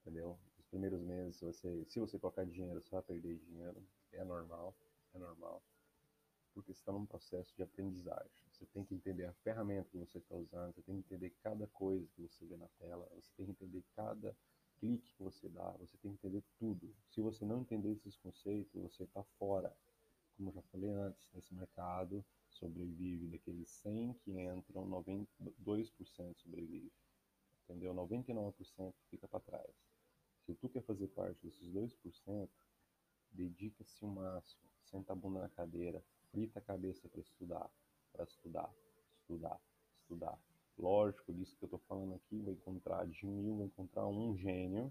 entendeu? 0.01 0.39
Os 0.59 0.67
primeiros 0.67 1.01
meses, 1.01 1.41
você, 1.41 1.85
se 1.87 1.99
você 1.99 2.19
colocar 2.19 2.45
dinheiro, 2.45 2.81
você 2.81 2.91
vai 2.91 3.03
perder 3.03 3.39
dinheiro, 3.39 3.83
é 4.13 4.25
normal, 4.25 4.75
é 5.15 5.19
normal, 5.19 5.63
porque 6.55 6.73
você 6.73 6.81
está 6.81 6.93
num 6.93 7.07
processo 7.07 7.55
de 7.55 7.63
aprendizagem. 7.63 8.49
Você 8.53 8.67
tem 8.67 8.85
que 8.85 8.95
entender 8.95 9.25
a 9.25 9.33
ferramenta 9.35 9.89
que 9.91 9.99
você 9.99 10.19
está 10.19 10.35
usando, 10.35 10.75
você 10.75 10.83
tem 10.83 11.01
que 11.01 11.07
entender 11.07 11.31
cada 11.43 11.67
coisa 11.69 12.07
que 12.09 12.23
você 12.23 12.45
vê 12.45 12.57
na 12.57 12.69
tela, 12.79 13.09
você 13.15 13.31
tem 13.37 13.47
que 13.47 13.53
entender 13.53 13.85
cada 13.95 14.37
clique 14.79 15.15
que 15.15 15.23
você 15.23 15.49
dá, 15.49 15.71
você 15.73 15.97
tem 15.99 16.13
que 16.13 16.27
entender 16.27 16.43
tudo. 16.59 16.95
Se 17.11 17.21
você 17.21 17.45
não 17.45 17.61
entender 17.61 17.93
esses 17.93 18.17
conceitos, 18.17 18.81
você 18.81 19.05
está 19.05 19.23
fora. 19.39 19.75
Como 20.37 20.51
eu 20.51 20.55
já 20.55 20.63
falei 20.63 20.91
antes, 20.91 21.29
nesse 21.33 21.53
mercado, 21.55 22.25
sobrevive, 22.49 23.29
daqueles 23.29 23.69
100 23.69 24.15
que 24.15 24.33
entram, 24.33 24.89
92% 24.89 25.27
sobrevive. 26.37 26.93
Entendeu? 27.69 27.95
99% 27.95 28.95
fica 29.11 29.29
para 29.29 29.41
trás. 29.41 29.75
Se 30.47 30.55
tu 30.55 30.71
quer 30.71 30.83
fazer 30.83 31.09
parte 31.09 31.39
desses 31.43 31.69
2%, 31.69 32.49
dedica-se 33.31 34.03
o 34.03 34.09
máximo, 34.09 34.63
senta 34.85 35.13
a 35.13 35.17
bunda 35.17 35.41
na 35.41 35.49
cadeira, 35.51 36.03
frita 36.31 36.59
a 36.59 36.63
cabeça 36.63 37.07
para 37.09 37.21
estudar, 37.21 37.71
para 38.11 38.25
estudar, 38.25 38.75
estudar, 39.21 39.61
estudar. 40.01 40.41
Lógico, 40.79 41.35
disso 41.35 41.57
que 41.59 41.65
eu 41.65 41.67
estou 41.67 41.81
falando 41.81 42.15
aqui, 42.15 42.41
vai 42.41 42.55
encontrar 42.55 43.07
de 43.07 43.27
mil, 43.27 43.59
vai 43.59 43.67
encontrar 43.67 44.07
um 44.07 44.35
gênio 44.37 44.91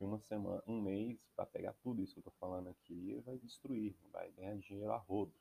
em 0.00 0.04
uma 0.04 0.18
semana, 0.18 0.62
um 0.66 0.80
mês, 0.80 1.20
para 1.36 1.46
pegar 1.46 1.74
tudo 1.74 2.02
isso 2.02 2.14
que 2.14 2.18
eu 2.18 2.28
estou 2.28 2.34
falando 2.40 2.68
aqui 2.68 2.88
vai 3.24 3.38
destruir, 3.38 3.96
vai 4.10 4.30
ganhar 4.32 4.56
dinheiro 4.56 4.92
a 4.92 4.96
rodo. 4.96 5.34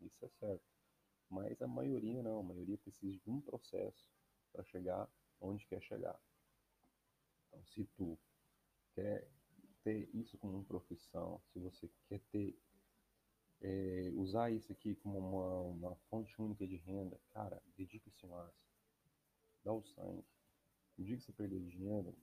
Isso 0.00 0.24
é 0.24 0.28
certo. 0.28 0.64
Mas 1.28 1.60
a 1.60 1.66
maioria 1.66 2.22
não, 2.22 2.40
a 2.40 2.42
maioria 2.42 2.78
precisa 2.78 3.18
de 3.18 3.30
um 3.30 3.40
processo 3.40 4.06
para 4.52 4.62
chegar 4.64 5.08
onde 5.42 5.66
quer 5.66 5.82
chegar. 5.82 6.18
Então, 7.48 7.64
se 7.66 7.84
tu 7.96 8.18
quer 8.94 9.28
ter 9.82 10.08
isso 10.14 10.38
como 10.38 10.64
profissão, 10.64 11.40
se 11.52 11.58
você 11.58 11.90
quer 12.08 12.20
ter 12.30 12.56
é, 13.60 14.10
usar 14.14 14.50
isso 14.50 14.72
aqui 14.72 14.94
como 14.96 15.18
uma, 15.18 15.60
uma 15.60 15.96
fonte 16.08 16.34
única 16.40 16.66
de 16.66 16.76
renda, 16.76 17.20
cara, 17.30 17.62
dedica-se 17.76 18.26
mais. 18.26 18.52
Dá 19.64 19.72
o 19.72 19.82
sangue. 19.82 20.24
No 20.98 21.04
dia 21.04 21.16
que 21.16 21.22
você 21.22 21.32
perder 21.32 21.60
dinheiro, 21.60 22.14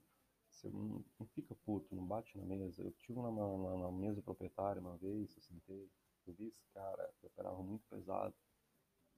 você 0.50 0.68
não, 0.68 1.04
não 1.18 1.26
fica 1.28 1.54
puto, 1.54 1.94
não 1.94 2.06
bate 2.06 2.36
na 2.36 2.44
mesa. 2.44 2.82
Eu 2.82 2.92
tive 2.92 3.20
na, 3.20 3.30
na, 3.30 3.78
na 3.78 3.92
mesa 3.92 4.20
proprietária 4.22 4.80
uma 4.80 4.96
vez, 4.98 5.34
eu 5.34 5.42
sentei, 5.42 5.90
eu 6.26 6.34
vi 6.34 6.48
esse 6.48 6.64
cara 6.74 7.12
que 7.18 7.26
operava 7.26 7.62
muito 7.62 7.84
pesado. 7.88 8.34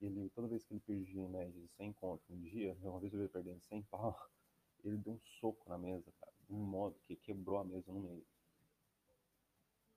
Ele, 0.03 0.29
toda 0.31 0.49
vez 0.49 0.65
que 0.65 0.75
ele 0.75 0.81
perdia 0.81 1.23
em 1.23 1.29
média 1.29 1.61
de 1.61 1.69
100 1.69 1.93
contos 1.93 2.29
um 2.29 2.41
dia, 2.41 2.77
uma 2.83 2.99
vez 2.99 3.13
eu 3.13 3.21
vi 3.21 3.25
ele 3.25 3.33
perdendo 3.33 3.63
100 3.63 3.83
pau, 3.85 4.19
ele 4.83 4.99
deu 4.99 5.15
um 5.15 5.21
soco 5.21 5.69
na 5.69 5.79
mesa, 5.79 6.13
cara, 6.21 6.33
de 6.45 6.53
um 6.53 6.59
modo 6.59 6.99
que 7.07 7.15
quebrou 7.15 7.59
a 7.59 7.65
mesa 7.65 7.93
no 7.93 8.01
meio. 8.01 8.27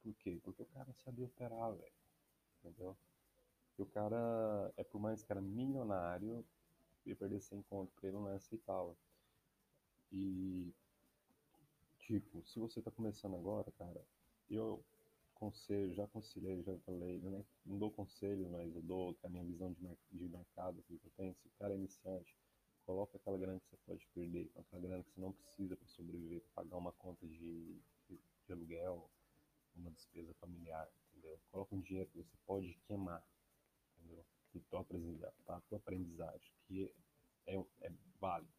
Por 0.04 0.14
quê? 0.14 0.40
Porque 0.44 0.62
o 0.62 0.68
cara 0.68 0.94
sabia 0.94 1.26
operar, 1.26 1.74
velho. 1.74 1.92
Entendeu? 2.60 2.96
E 3.80 3.82
o 3.82 3.86
cara, 3.88 4.72
é 4.78 4.84
por 4.84 5.02
mais 5.02 5.24
que 5.24 5.32
era 5.32 5.42
milionário, 5.42 6.46
ia 7.04 7.16
perder 7.16 7.42
100 7.42 7.64
conto 7.64 7.92
pra 7.96 8.08
ele 8.08 8.18
não 8.18 8.30
é 8.30 8.36
aceitável. 8.36 8.96
E, 10.12 10.72
tipo, 12.00 12.44
se 12.46 12.60
você 12.60 12.80
tá 12.80 12.92
começando 12.92 13.36
agora, 13.36 13.72
cara, 13.72 14.06
eu 14.50 14.84
conselho, 15.36 15.94
já 15.94 16.06
aconselhei, 16.06 16.64
já 16.64 16.78
falei, 16.80 17.20
né? 17.20 17.46
não 17.66 17.78
dou 17.78 17.92
conselho, 17.92 18.50
mas 18.50 18.76
eu 18.76 18.82
dou 18.82 19.18
a 19.24 19.30
minha 19.30 19.44
visão 19.44 19.72
de, 19.74 19.88
de 20.12 20.30
mercado 20.30 20.82
que 20.84 20.94
eu 20.94 21.12
tenho. 21.16 21.36
Se 21.36 21.48
o 21.48 21.52
cara 21.60 21.74
é 21.74 21.78
iniciante, 21.78 22.36
coloca 22.86 23.18
aquela 23.18 23.38
grana 23.38 23.60
que 23.60 23.70
você 23.70 23.78
pode 23.86 24.08
perder, 24.14 24.52
aquela 24.56 24.82
grana 24.82 25.04
que 25.04 25.12
você 25.12 25.22
não 25.22 25.34
precisa 25.34 25.76
para 25.76 25.88
sobreviver, 25.88 26.42
pra 26.42 26.64
pagar 26.64 26.78
uma 26.78 26.92
conta 26.94 27.28
de, 27.28 27.82
de, 28.08 28.20
de 28.48 28.54
aluguel, 28.54 29.10
uma 29.76 29.92
despesa 29.92 30.34
familiar, 30.36 30.90
entendeu? 31.12 31.40
Coloca 31.52 31.76
um 31.76 31.82
dinheiro 31.82 32.10
que 32.10 32.18
você 32.18 32.38
pode 32.46 32.74
queimar, 32.88 33.24
entendeu? 33.98 34.26
Do 34.54 34.60
tua 34.62 34.82
aprendizagem, 34.82 35.44
tá? 35.46 35.62
tua 35.70 35.78
aprendizagem, 35.78 36.52
que 36.68 36.92
é, 37.46 37.56
é 37.82 37.92
válido. 38.20 38.54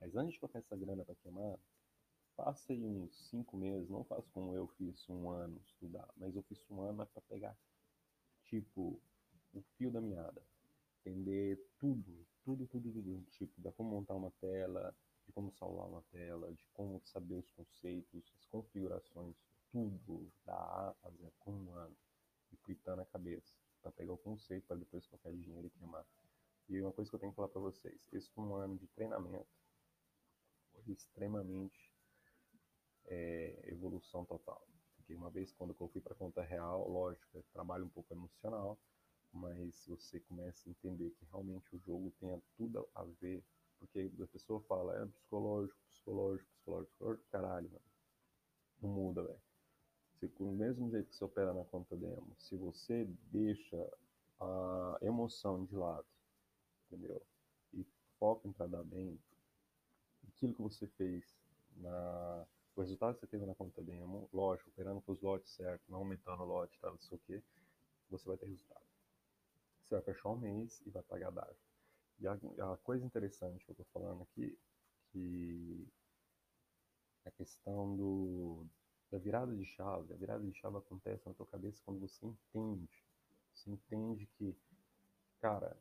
Mas 0.00 0.14
antes 0.16 0.34
de 0.34 0.40
colocar 0.40 0.58
essa 0.58 0.76
grana 0.76 1.04
para 1.04 1.14
queimar, 1.16 1.58
faça 2.36 2.72
aí 2.72 2.84
uns 2.84 3.16
cinco 3.30 3.56
meses, 3.56 3.88
não 3.88 4.04
faça 4.04 4.28
como 4.32 4.54
eu 4.54 4.68
fiz 4.68 5.08
um 5.08 5.30
ano 5.30 5.58
estudar, 5.64 6.08
mas 6.16 6.36
eu 6.36 6.42
fiz 6.42 6.62
um 6.70 6.82
ano 6.82 7.06
para 7.06 7.22
pegar, 7.22 7.56
tipo, 8.44 9.00
o 9.52 9.62
fio 9.76 9.90
da 9.90 10.00
meada, 10.00 10.42
entender 11.00 11.58
tudo, 11.78 12.26
tudo, 12.44 12.66
tudo, 12.66 12.92
tudo, 12.92 13.26
tipo, 13.30 13.60
da 13.60 13.72
como 13.72 13.90
montar 13.90 14.14
uma 14.14 14.30
tela, 14.32 14.94
de 15.26 15.32
como 15.32 15.50
salvar 15.52 15.88
uma 15.88 16.02
tela, 16.12 16.52
de 16.52 16.68
como 16.74 17.00
saber 17.04 17.34
os 17.34 17.50
conceitos, 17.50 18.32
as 18.36 18.46
configurações, 18.46 19.34
tudo 19.72 20.30
da 20.44 20.54
A 20.54 20.94
a 21.02 21.10
Z 21.10 21.32
com 21.40 21.52
um 21.52 21.74
ano 21.74 21.96
e 22.52 22.56
fritando 22.56 23.02
a 23.02 23.06
cabeça 23.06 23.54
para 23.82 23.90
pegar 23.92 24.12
o 24.12 24.18
conceito 24.18 24.66
para 24.66 24.76
depois 24.76 25.06
colocar 25.06 25.32
dinheiro 25.32 25.66
e 25.66 25.70
queimar. 25.70 26.06
E 26.68 26.80
uma 26.80 26.92
coisa 26.92 27.10
que 27.10 27.14
eu 27.14 27.20
tenho 27.20 27.32
que 27.32 27.36
falar 27.36 27.48
para 27.48 27.60
vocês, 27.60 28.00
esse 28.12 28.30
um 28.36 28.54
ano 28.54 28.76
de 28.76 28.86
treinamento, 28.88 29.46
foi 30.72 30.92
extremamente 30.92 31.85
é, 33.08 33.58
evolução 33.64 34.24
total. 34.24 34.66
Porque 34.96 35.14
uma 35.14 35.30
vez 35.30 35.52
quando 35.52 35.74
eu 35.78 35.88
fui 35.88 36.00
para 36.00 36.14
conta 36.14 36.42
real, 36.42 36.88
lógico, 36.88 37.44
trabalho 37.52 37.84
um 37.84 37.90
pouco 37.90 38.12
emocional, 38.12 38.78
mas 39.32 39.86
você 39.86 40.20
começa 40.20 40.68
a 40.68 40.70
entender 40.70 41.10
que 41.10 41.24
realmente 41.26 41.74
o 41.74 41.78
jogo 41.78 42.12
tem 42.18 42.42
tudo 42.56 42.88
a 42.94 43.04
ver, 43.20 43.44
porque 43.78 44.10
a 44.20 44.26
pessoa 44.26 44.60
fala, 44.62 44.96
é 45.02 45.06
psicológico, 45.06 45.78
psicológico, 45.90 46.48
psicológico, 46.50 46.92
psicológico, 46.94 47.28
caralho, 47.30 47.68
mano. 47.70 47.84
Não 48.82 48.90
muda, 48.90 49.22
velho. 49.22 49.40
Se, 50.18 50.26
do 50.28 50.46
mesmo 50.46 50.90
jeito 50.90 51.10
que 51.10 51.16
você 51.16 51.24
opera 51.24 51.52
na 51.52 51.64
conta 51.64 51.96
demo, 51.96 52.34
se 52.38 52.56
você 52.56 53.04
deixa 53.30 53.90
a 54.40 54.98
emoção 55.02 55.64
de 55.64 55.76
lado, 55.76 56.06
entendeu? 56.86 57.22
E 57.72 57.84
foca 58.18 58.48
em 58.48 58.52
trabalhar 58.52 58.84
bem, 58.84 59.18
aquilo 60.28 60.54
que 60.54 60.62
você 60.62 60.86
fez 60.86 61.24
na 61.76 62.46
o 62.76 62.80
resultado 62.82 63.14
que 63.14 63.20
você 63.20 63.26
teve 63.26 63.46
na 63.46 63.54
conta 63.54 63.82
demo, 63.82 64.28
lógico, 64.32 64.68
operando 64.68 65.00
com 65.00 65.12
os 65.12 65.20
lotes 65.22 65.50
certos, 65.52 65.88
não 65.88 65.98
aumentando 65.98 66.42
o 66.42 66.46
lote, 66.46 66.78
tá, 66.78 66.90
não 66.90 67.00
sei 67.00 67.16
o 67.16 67.42
você 68.10 68.28
vai 68.28 68.36
ter 68.36 68.46
resultado. 68.46 68.84
Você 69.82 69.94
vai 69.94 70.02
fechar 70.02 70.28
um 70.28 70.36
mês 70.36 70.82
e 70.84 70.90
vai 70.90 71.02
pagar 71.02 71.30
DARF. 71.30 71.58
E 72.18 72.26
a, 72.26 72.32
a 72.72 72.76
coisa 72.78 73.04
interessante 73.04 73.64
que 73.64 73.70
eu 73.70 73.74
estou 73.74 73.86
falando 73.92 74.22
aqui, 74.22 74.58
que 75.10 75.88
a 77.24 77.30
questão 77.30 77.96
do, 77.96 78.66
da 79.10 79.18
virada 79.18 79.54
de 79.54 79.64
chave, 79.64 80.12
a 80.12 80.16
virada 80.16 80.44
de 80.44 80.52
chave 80.54 80.76
acontece 80.76 81.26
na 81.26 81.34
tua 81.34 81.46
cabeça 81.46 81.82
quando 81.84 82.00
você 82.00 82.26
entende. 82.26 83.02
Você 83.54 83.70
entende 83.70 84.26
que, 84.36 84.54
cara, 85.40 85.76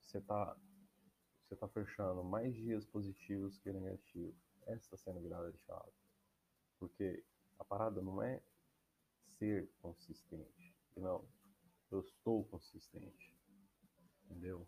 você 0.00 0.20
tá, 0.20 0.56
você 1.44 1.56
tá 1.56 1.68
fechando 1.68 2.24
mais 2.24 2.54
dias 2.54 2.84
positivos 2.84 3.58
que 3.58 3.72
negativos. 3.72 4.51
Essa 4.66 4.96
sendo 4.96 5.20
virada 5.20 5.50
de 5.50 5.58
chave. 5.58 5.92
Porque 6.78 7.24
a 7.58 7.64
parada 7.64 8.00
não 8.00 8.22
é 8.22 8.42
ser 9.38 9.68
consistente. 9.80 10.74
Não, 10.96 11.24
eu 11.90 12.00
estou 12.00 12.44
consistente. 12.44 13.34
Entendeu? 14.24 14.66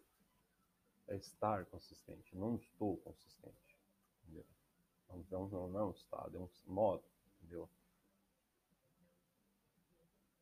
É 1.08 1.16
estar 1.16 1.64
consistente. 1.66 2.36
Não 2.36 2.56
estou 2.56 2.96
consistente. 2.98 3.78
Entendeu? 4.22 4.46
Então 5.14 5.48
não, 5.48 5.68
não 5.68 5.80
é 5.80 5.84
um 5.84 5.90
estado, 5.92 6.36
é 6.36 6.40
um 6.40 6.48
modo 6.66 7.04
entendeu? 7.44 7.68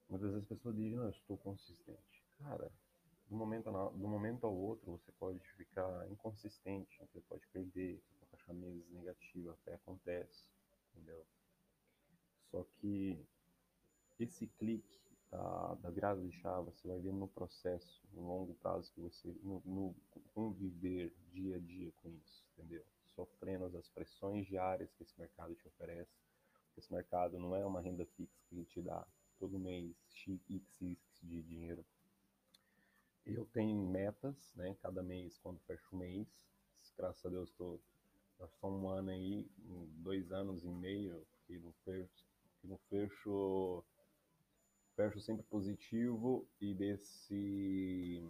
Muitas 0.09 0.31
vezes 0.31 0.43
as 0.45 0.57
pessoas 0.57 0.77
dizem, 0.77 0.97
não, 0.97 1.05
eu 1.05 1.11
estou 1.11 1.39
consistente. 1.39 2.25
Cara, 2.39 2.71
do 3.29 3.37
momento, 3.37 3.71
do 3.71 4.09
momento 4.09 4.47
ao 4.47 4.55
outro 4.55 4.93
você 4.93 5.11
pode 5.13 5.41
ficar 5.57 6.11
inconsistente, 6.11 6.99
você 7.01 7.21
pode 7.23 7.47
perder, 7.49 8.03
você 8.11 8.22
achar 8.43 8.53
meses 8.55 8.89
negativos, 8.91 9.53
até 9.53 9.75
acontece, 9.75 10.45
entendeu? 10.91 11.25
Só 12.51 12.65
que 12.79 13.19
esse 14.19 14.47
clique 14.47 14.93
da, 15.31 15.75
da 15.77 15.91
virada 15.91 16.21
de 16.21 16.33
chave 16.33 16.71
você 16.71 16.87
vai 16.87 16.99
ver 16.99 17.13
no 17.13 17.29
processo, 17.29 18.03
no 18.13 18.23
longo 18.23 18.55
prazo 18.55 18.93
que 18.93 19.01
você, 19.01 19.29
no, 19.43 19.63
no 19.65 19.95
conviver 20.35 21.15
dia 21.31 21.57
a 21.57 21.61
dia 21.61 21.93
com 22.03 22.11
isso, 22.11 22.45
entendeu? 22.53 22.85
Sofrendo 23.07 23.77
as 23.77 23.89
pressões 23.89 24.47
diárias 24.47 24.93
que 24.93 25.03
esse 25.03 25.19
mercado 25.19 25.55
te 25.55 25.67
oferece, 25.67 26.13
esse 26.77 26.93
mercado 26.93 27.39
não 27.39 27.55
é 27.55 27.65
uma 27.65 27.81
renda 27.81 28.05
fixa 28.05 28.39
que 28.49 28.65
te 28.65 28.83
dá 28.83 29.07
todo 29.39 29.59
mês 29.59 29.95
X 30.09 30.41
de 31.23 31.43
dinheiro. 31.43 31.85
Eu 33.25 33.45
tenho 33.47 33.77
metas, 33.87 34.53
né? 34.55 34.77
Cada 34.83 35.03
mês, 35.03 35.39
quando 35.39 35.61
fecho 35.61 35.95
o 35.95 35.99
mês, 35.99 36.27
graças 36.97 37.25
a 37.25 37.29
Deus 37.29 37.51
estou 37.51 37.81
só 38.49 38.69
um 38.69 38.89
ano 38.89 39.11
aí, 39.11 39.47
dois 39.99 40.33
anos 40.33 40.65
e 40.65 40.69
meio 40.69 41.27
que 41.47 41.59
não 41.59 41.73
fecho, 41.85 42.27
que 42.61 42.77
fecho, 42.89 43.85
fecho 44.97 45.21
sempre 45.21 45.43
positivo 45.45 46.47
e 46.61 46.75
desse 46.75 48.23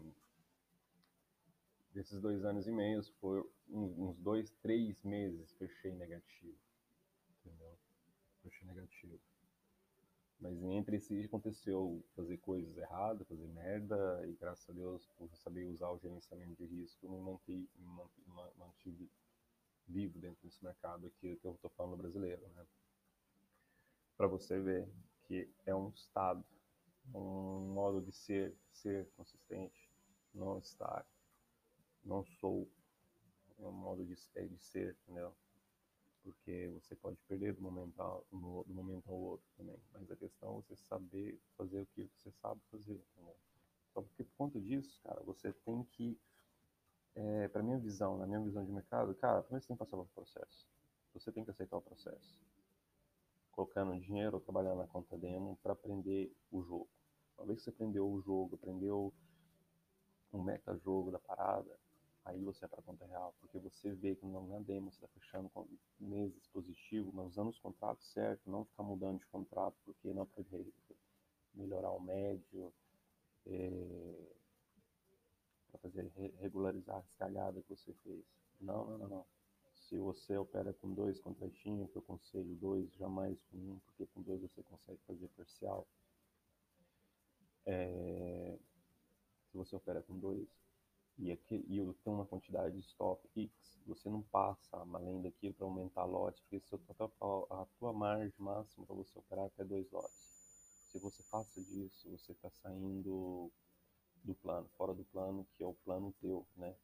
desses 1.92 2.20
dois 2.20 2.44
anos 2.44 2.66
e 2.66 2.72
meio, 2.72 3.02
foi 3.20 3.44
uns 3.68 4.16
dois, 4.18 4.50
três 4.62 5.02
meses 5.02 5.52
fechei 5.52 5.94
negativo 5.94 6.56
puxa 8.42 8.64
negativo. 8.66 9.18
Mas 10.40 10.60
entre 10.64 10.98
si 10.98 11.24
aconteceu 11.24 12.02
fazer 12.16 12.36
coisas 12.38 12.76
erradas, 12.76 13.26
fazer 13.28 13.46
merda, 13.48 14.26
e 14.26 14.32
graças 14.34 14.68
a 14.68 14.72
Deus, 14.72 15.08
por 15.16 15.34
saber 15.36 15.64
usar 15.66 15.88
o 15.90 15.98
gerenciamento 15.98 16.56
de 16.56 16.66
risco, 16.66 17.08
me 17.08 17.20
mantive, 17.20 17.68
me 17.78 18.42
mantive 18.58 19.08
vivo 19.92 20.18
dentro 20.18 20.42
desse 20.42 20.62
mercado 20.64 21.06
aqui 21.06 21.36
que 21.36 21.46
eu 21.46 21.52
estou 21.54 21.70
falando 21.76 21.98
brasileiro, 21.98 22.42
né? 22.56 22.66
Para 24.16 24.26
você 24.26 24.58
ver 24.60 24.88
que 25.24 25.48
é 25.66 25.74
um 25.74 25.90
estado, 25.90 26.44
um 27.14 27.72
modo 27.72 28.00
de 28.00 28.12
ser, 28.12 28.54
ser 28.70 29.08
consistente, 29.16 29.90
não 30.34 30.58
estar, 30.58 31.06
não 32.04 32.24
sou, 32.24 32.68
é 33.58 33.66
um 33.66 33.72
modo 33.72 34.04
de, 34.04 34.16
é 34.34 34.44
de 34.44 34.58
ser, 34.58 34.96
entendeu? 35.02 35.34
Porque 36.22 36.68
você 36.74 36.94
pode 36.94 37.16
perder 37.28 37.54
do 37.54 37.62
momento, 37.62 38.00
ao, 38.00 38.24
do 38.30 38.74
momento 38.74 39.10
ao 39.10 39.16
outro 39.16 39.46
também. 39.56 39.78
Mas 39.92 40.10
a 40.10 40.16
questão 40.16 40.58
é 40.58 40.62
você 40.62 40.76
saber 40.76 41.38
fazer 41.56 41.82
o 41.82 41.86
que 41.86 42.08
você 42.16 42.30
sabe 42.40 42.60
fazer, 42.70 42.94
entendeu? 42.94 43.36
Só 43.92 44.00
porque 44.00 44.24
por 44.24 44.36
conta 44.36 44.60
disso, 44.60 45.00
cara, 45.02 45.20
você 45.22 45.52
tem 45.52 45.84
que, 45.92 46.18
é, 47.14 47.48
para 47.48 47.62
minha 47.62 47.78
visão, 47.78 48.16
na 48.18 48.26
minha 48.26 48.40
visão 48.40 48.64
de 48.64 48.72
mercado, 48.72 49.14
cara, 49.14 49.42
primeiro 49.42 49.62
você 49.62 49.68
tem 49.68 49.76
que 49.76 49.84
passar 49.84 49.96
pelo 49.96 50.06
processo. 50.14 50.66
Você 51.14 51.30
tem 51.30 51.44
que 51.44 51.50
aceitar 51.50 51.76
o 51.76 51.82
processo. 51.82 52.40
Colocando 53.50 53.98
dinheiro 54.00 54.36
ou 54.36 54.40
trabalhando 54.40 54.78
na 54.78 54.86
conta 54.86 55.16
demo 55.18 55.58
para 55.62 55.74
aprender 55.74 56.34
o 56.50 56.62
jogo. 56.62 56.88
Uma 57.36 57.46
vez 57.46 57.58
que 57.58 57.64
você 57.64 57.70
aprendeu 57.70 58.10
o 58.10 58.20
jogo, 58.22 58.54
aprendeu 58.54 59.12
o 60.32 60.42
meta-jogo 60.42 61.10
da 61.10 61.18
parada, 61.18 61.78
aí 62.24 62.42
você 62.42 62.60
vai 62.60 62.70
para 62.70 62.82
conta 62.82 63.04
real, 63.04 63.34
porque 63.40 63.58
você 63.58 63.92
vê 63.92 64.14
que 64.14 64.24
na 64.24 64.58
demo 64.60 64.90
você 64.90 65.04
está 65.04 65.08
fechando 65.08 65.50
com 65.50 65.66
meses 66.00 66.46
positivos, 66.48 67.12
mas 67.12 67.26
usando 67.26 67.50
os 67.50 67.58
contratos 67.58 68.10
certos, 68.12 68.46
não 68.46 68.64
ficar 68.64 68.82
mudando 68.82 69.18
de 69.18 69.26
contrato, 69.26 69.76
porque 69.84 70.14
não 70.14 70.24
pode 70.24 70.48
melhorar 71.54 71.90
o 71.90 72.00
médio, 72.00 72.72
é, 73.46 74.14
para 74.24 74.41
fazer 75.82 76.10
regularizar 76.38 76.96
a 76.96 77.00
escalhada 77.00 77.60
que 77.62 77.68
você 77.68 77.92
fez. 78.04 78.24
Não, 78.60 78.98
não, 78.98 79.08
não. 79.08 79.26
Se 79.74 79.98
você 79.98 80.36
opera 80.36 80.72
com 80.72 80.94
dois 80.94 81.20
contratinhos, 81.20 81.90
que 81.90 81.96
eu 81.98 82.02
aconselho 82.02 82.54
dois, 82.54 82.90
jamais 82.94 83.38
com 83.50 83.58
um, 83.58 83.78
porque 83.80 84.06
com 84.06 84.22
dois 84.22 84.40
você 84.40 84.62
consegue 84.62 85.00
fazer 85.06 85.28
parcial. 85.36 85.86
É, 87.66 88.58
se 89.50 89.56
você 89.56 89.76
opera 89.76 90.02
com 90.02 90.18
dois 90.18 90.48
e, 91.18 91.30
aqui, 91.30 91.56
e 91.68 91.94
tem 92.02 92.12
uma 92.12 92.26
quantidade 92.26 92.74
de 92.74 92.80
stop 92.80 93.28
X, 93.34 93.50
você 93.86 94.08
não 94.08 94.22
passa 94.22 94.76
além 94.76 95.20
daquilo 95.20 95.54
para 95.54 95.66
aumentar 95.66 96.04
lote, 96.04 96.40
porque 96.42 96.60
se 96.60 96.74
a 96.74 97.66
tua 97.78 97.92
margem 97.92 98.32
máxima 98.38 98.86
para 98.86 98.96
você 98.96 99.18
operar 99.18 99.44
é 99.44 99.48
até 99.48 99.64
dois 99.64 99.90
lotes. 99.90 100.32
Se 100.90 100.98
você 100.98 101.22
passa 101.30 101.60
disso, 101.60 102.08
você 102.10 102.32
está 102.32 102.50
saindo 102.62 103.50
do 104.24 104.34
plano, 104.34 104.68
fora 104.76 104.94
do 104.94 105.04
plano, 105.04 105.46
que 105.56 105.62
é 105.62 105.66
o 105.66 105.74
plano 105.74 106.12
teu, 106.20 106.46
né? 106.56 106.74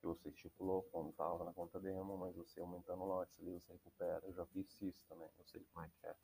Que 0.00 0.06
você 0.06 0.28
estipulou 0.28 0.82
quando 0.92 1.10
estava 1.10 1.44
na 1.44 1.52
conta 1.52 1.80
demo, 1.80 2.16
mas 2.18 2.34
você 2.34 2.60
aumentando 2.60 3.04
lotes 3.04 3.38
ali, 3.40 3.52
você 3.52 3.72
recupera. 3.72 4.22
Eu 4.26 4.34
já 4.34 4.46
fiz 4.46 4.66
isso 4.82 5.02
também, 5.08 5.28
eu 5.38 5.44
sei 5.46 5.64
como 5.72 5.86
é 5.86 5.90
que 6.00 6.06
é. 6.06 6.16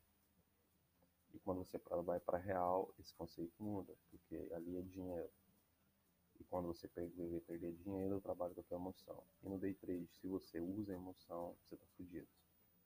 E 1.35 1.39
quando 1.39 1.65
você 1.65 1.79
vai 2.05 2.21
para 2.21 2.39
real, 2.39 2.93
esse 2.99 3.15
conceito 3.15 3.55
muda, 3.59 3.95
porque 4.11 4.37
ali 4.53 4.77
é 4.77 4.83
dinheiro. 4.83 5.31
E 6.39 6.45
quando 6.45 6.67
você 6.67 6.87
perder, 6.89 7.41
perder 7.43 7.73
dinheiro, 7.73 8.17
eu 8.17 8.21
trabalho 8.21 8.55
com 8.55 8.61
a 8.61 8.65
tua 8.65 8.77
emoção. 8.77 9.23
E 9.43 9.49
no 9.49 9.59
day 9.59 9.75
trade, 9.75 10.09
se 10.21 10.27
você 10.27 10.61
usa 10.61 10.93
emoção, 10.93 11.57
você 11.63 11.75
está 11.75 11.87
fudido. 11.97 12.29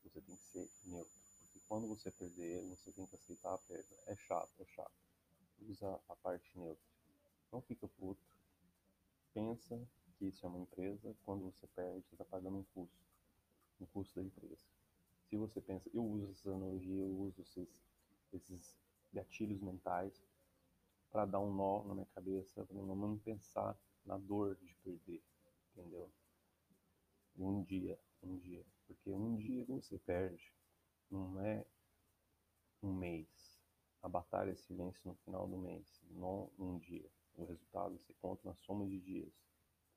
Você 0.05 0.21
tem 0.21 0.37
que 0.37 0.45
ser 0.45 0.71
neutro. 0.85 1.13
Porque 1.43 1.61
quando 1.67 1.89
você 1.89 2.11
perder, 2.11 2.61
você 2.69 2.93
tem 2.93 3.07
que 3.07 3.17
aceitar 3.17 3.55
a 3.55 3.59
perda. 3.59 3.97
É 4.07 4.15
chato, 4.15 4.51
é 4.61 4.65
chato. 4.67 4.93
Usa 5.63 6.01
a 6.09 6.17
parte 6.17 6.57
neutra. 6.57 6.96
Não 7.53 7.61
fica 7.63 7.89
puto. 7.89 8.23
Pensa 9.33 9.81
que 10.19 10.27
isso 10.27 10.45
é 10.45 10.49
uma 10.49 10.61
empresa. 10.61 11.15
Quando 11.25 11.45
você 11.45 11.67
perde, 11.69 12.07
você 12.07 12.15
está 12.15 12.25
pagando 12.25 12.59
um 12.59 12.65
custo. 12.75 13.07
Um 13.81 13.87
custo 13.87 14.15
da 14.17 14.23
empresa. 14.23 14.65
Se 15.29 15.37
você 15.37 15.61
pensa, 15.61 15.91
eu 15.93 16.05
uso 16.05 16.31
essa 16.31 16.51
analogia, 16.51 17.05
eu 17.05 17.19
uso 17.19 17.41
esses, 17.43 17.69
esses 18.33 18.77
gatilhos 19.13 19.61
mentais 19.61 20.23
para 21.11 21.27
dar 21.27 21.41
um 21.41 21.53
nó 21.53 21.83
na 21.85 21.95
minha 21.95 22.07
cabeça, 22.15 22.65
para 22.65 22.77
não 22.77 23.19
pensar 23.19 23.77
na 24.05 24.17
dor 24.19 24.57
de 24.57 24.75
perder, 24.85 25.23
entendeu? 25.73 26.11
Um 27.37 27.63
dia, 27.63 27.99
um 28.23 28.37
dia. 28.39 28.65
Porque 28.87 29.11
um 29.11 29.37
dia 29.37 29.65
você 29.67 29.99
perde 29.99 30.53
não 31.11 31.41
é 31.41 31.67
um 32.83 32.93
mês. 32.93 33.59
A 34.03 34.09
batalha 34.09 34.55
se 34.55 34.73
vence 34.75 35.01
no 35.05 35.15
final 35.17 35.49
do 35.49 35.59
mês, 35.59 36.01
não 36.11 36.51
um 36.59 36.79
dia. 36.79 37.11
O 37.37 37.45
resultado 37.45 37.99
se 37.99 38.15
conta 38.15 38.49
na 38.49 38.55
soma 38.55 38.87
de 38.87 38.99
dias, 38.99 39.33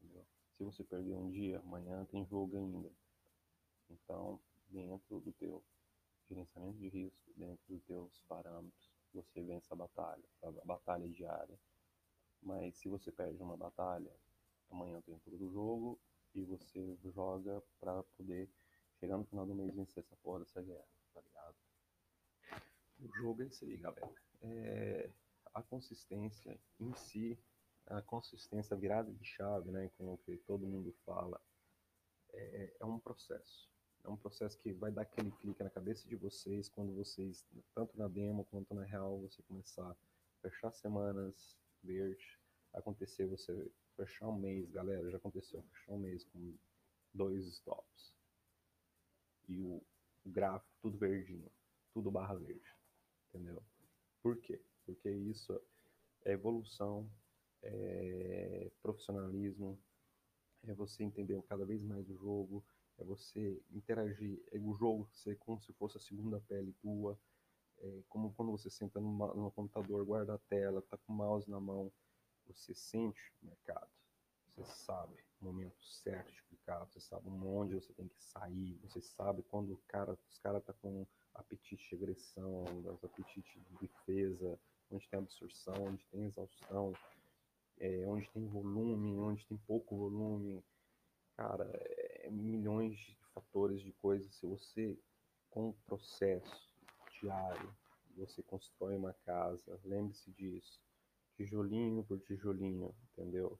entendeu? 0.02 0.26
Se 0.58 0.64
você 0.64 0.84
perder 0.84 1.16
um 1.16 1.30
dia, 1.30 1.60
amanhã 1.60 2.06
tem 2.06 2.26
jogo 2.26 2.58
ainda. 2.58 2.92
Então, 3.90 4.40
dentro 4.68 5.20
do 5.22 5.32
teu 5.34 5.64
gerenciamento 6.28 6.78
de 6.78 6.90
risco, 6.90 7.32
dentro 7.36 7.64
dos 7.68 7.84
teus 7.84 8.22
parâmetros, 8.28 8.92
você 9.14 9.42
vence 9.42 9.68
a 9.72 9.76
batalha, 9.76 10.24
a 10.44 10.52
batalha 10.66 11.08
diária. 11.10 11.58
Mas 12.42 12.78
se 12.78 12.88
você 12.88 13.12
perde 13.12 13.42
uma 13.42 13.58
batalha, 13.58 14.14
amanhã 14.70 15.02
tem 15.02 15.18
todo 15.20 15.48
o 15.48 15.52
jogo 15.52 16.00
e 16.36 16.44
você 16.44 16.98
joga 17.06 17.62
para 17.80 18.04
poder 18.04 18.50
chegar 19.00 19.18
no 19.18 19.26
final 19.26 19.46
do 19.46 19.56
mês 19.56 19.70
e 19.70 19.76
vencer 19.76 20.04
essa 20.04 20.16
porra 20.18 20.42
dessa 20.42 20.62
guerra, 20.62 20.88
tá 21.14 21.22
ligado? 21.22 21.56
O 23.00 23.08
jogo 23.18 23.42
é 23.42 23.46
isso 23.46 23.66
aí, 23.66 23.78
galera. 23.78 24.14
É, 24.42 25.10
a 25.54 25.62
consistência 25.62 26.60
em 26.80 26.94
si, 26.94 27.38
a 27.88 28.02
consistência 28.02 28.76
virada 28.76 29.12
de 29.12 29.26
chave, 29.26 29.72
né, 29.72 29.90
com 29.98 30.14
o 30.14 30.18
que 30.18 30.38
todo 30.38 30.68
mundo 30.68 30.94
fala, 31.06 31.42
é, 32.32 32.76
é 32.80 32.86
um 32.86 33.00
processo. 33.00 33.70
É 34.04 34.10
um 34.10 34.18
processo 34.18 34.58
que 34.60 34.72
vai 34.72 34.92
dar 34.92 35.02
aquele 35.02 35.32
clique 35.32 35.62
na 35.64 35.70
cabeça 35.70 36.08
de 36.08 36.16
vocês 36.16 36.70
quando 36.70 36.96
vocês, 36.96 37.46
tanto 37.76 37.98
na 37.98 38.08
demo 38.08 38.46
quanto 38.46 38.74
na 38.74 38.84
real, 38.84 39.20
você 39.20 39.42
começar 39.44 39.90
a 39.90 39.96
fechar 40.42 40.72
semanas 40.72 41.58
verde, 41.84 42.40
acontecer 42.74 43.26
você 43.26 43.72
fechar 43.96 44.28
um 44.30 44.38
mês, 44.38 44.70
galera, 44.72 45.10
já 45.10 45.18
aconteceu 45.18 45.62
fechar 45.64 45.92
um 45.94 46.00
mês 46.00 46.24
com 46.26 46.56
dois 47.14 47.46
stops. 47.48 48.14
E 49.48 49.60
o, 49.60 49.84
o 50.26 50.30
gráfico 50.30 50.72
tudo 50.82 50.98
verdinho, 50.98 51.52
tudo 51.94 52.12
barra 52.12 52.36
verde, 52.36 52.76
entendeu? 53.28 53.62
Por 54.22 54.38
quê? 54.38 54.62
Porque 54.90 55.10
isso 55.12 55.62
é 56.26 56.32
evolução, 56.32 57.08
é 57.62 58.72
profissionalismo, 58.82 59.80
é 60.64 60.74
você 60.74 61.04
entender 61.04 61.42
cada 61.44 61.64
vez 61.64 61.84
mais 61.84 62.10
o 62.10 62.18
jogo, 62.18 62.64
é 62.98 63.04
você 63.04 63.62
interagir, 63.72 64.42
é 64.52 64.58
o 64.58 64.74
jogo 64.74 65.08
ser 65.14 65.38
como 65.38 65.62
se 65.62 65.72
fosse 65.74 65.98
a 65.98 66.02
segunda 66.02 66.40
pele 66.42 66.74
tua, 66.82 67.18
é 67.78 68.04
como 68.10 68.34
quando 68.34 68.52
você 68.52 68.70
senta 68.70 69.00
no 69.00 69.52
computador, 69.52 70.04
guarda 70.04 70.34
a 70.34 70.38
tela, 70.38 70.82
tá 70.82 70.98
com 70.98 71.14
o 71.14 71.16
mouse 71.16 71.50
na 71.50 71.60
mão, 71.60 71.92
você 72.48 72.74
sente 72.74 73.32
o 73.42 73.46
mercado, 73.46 73.90
você 74.48 74.66
sabe 74.66 75.16
o 75.40 75.46
momento 75.46 75.82
certo 75.86 76.32
de 76.32 76.42
clicar, 76.44 76.86
você 76.88 77.00
sabe 77.00 77.30
onde 77.30 77.76
você 77.76 77.94
tem 77.94 78.08
que 78.08 78.22
sair, 78.22 78.76
você 78.82 79.02
sabe 79.02 79.44
quando 79.44 79.74
o 79.74 79.82
cara, 79.88 80.18
os 80.28 80.40
caras 80.40 80.64
tá 80.64 80.74
com 80.74 81.06
apetite 81.36 81.90
de 81.90 81.96
agressão, 81.96 82.66
apetite 83.04 83.60
de 83.60 83.78
defesa, 83.78 84.60
onde 84.92 85.08
tem 85.08 85.20
absorção, 85.20 85.76
onde 85.86 86.04
tem 86.06 86.26
exaustão, 86.26 86.94
é, 87.80 88.06
onde 88.08 88.30
tem 88.32 88.46
volume, 88.48 89.18
onde 89.18 89.46
tem 89.46 89.58
pouco 89.58 89.96
volume, 89.96 90.64
cara, 91.36 91.70
é, 91.74 92.30
milhões 92.30 92.98
de 92.98 93.18
fatores 93.34 93.82
de 93.82 93.92
coisas. 93.94 94.34
Se 94.36 94.46
você, 94.46 94.98
com 95.50 95.70
o 95.70 95.74
processo 95.86 96.70
diário, 97.20 97.74
você 98.16 98.44
constrói 98.44 98.96
uma 98.98 99.14
casa, 99.26 99.80
lembre-se 99.84 100.32
disso, 100.32 100.82
tijolinho 101.36 102.04
por 102.04 102.20
tijolinho, 102.20 102.94
entendeu? 103.14 103.58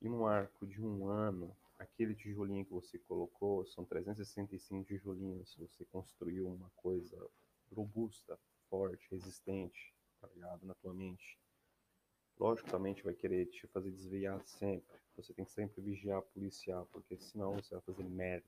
E 0.00 0.08
num 0.08 0.26
arco 0.26 0.64
de 0.64 0.80
um 0.80 1.08
ano, 1.08 1.56
aquele 1.78 2.14
tijolinho 2.14 2.64
que 2.64 2.72
você 2.72 2.98
colocou, 3.00 3.66
são 3.66 3.84
365 3.84 4.84
tijolinhos, 4.84 5.56
você 5.56 5.84
construiu 5.86 6.46
uma 6.46 6.70
coisa 6.76 7.18
robusta, 7.74 8.38
forte, 8.70 9.08
resistente, 9.10 9.92
tá 10.20 10.28
ligado? 10.28 10.66
Na 10.66 10.74
tua 10.74 10.94
mente. 10.94 11.38
Logicamente 12.38 13.02
vai 13.02 13.14
querer 13.14 13.46
te 13.46 13.66
fazer 13.68 13.90
desviar 13.90 14.40
sempre. 14.46 14.98
Você 15.16 15.34
tem 15.34 15.44
que 15.44 15.52
sempre 15.52 15.82
vigiar, 15.82 16.22
policiar, 16.22 16.84
porque 16.86 17.16
senão 17.18 17.54
você 17.54 17.74
vai 17.74 17.82
fazer 17.82 18.04
merda. 18.04 18.46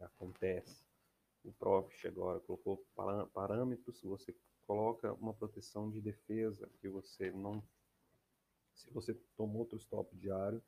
Acontece. 0.00 0.84
O 1.42 1.52
Profit 1.52 2.08
agora 2.08 2.40
colocou 2.40 2.84
parâmetros, 3.32 4.02
você 4.02 4.34
coloca 4.66 5.12
uma 5.14 5.32
proteção 5.32 5.90
de 5.90 6.00
defesa 6.00 6.68
que 6.80 6.88
você 6.88 7.30
não. 7.30 7.62
Se 8.74 8.90
você 8.90 9.14
tomou 9.36 9.60
outro 9.60 9.78
stop 9.78 10.14
diário, 10.16 10.62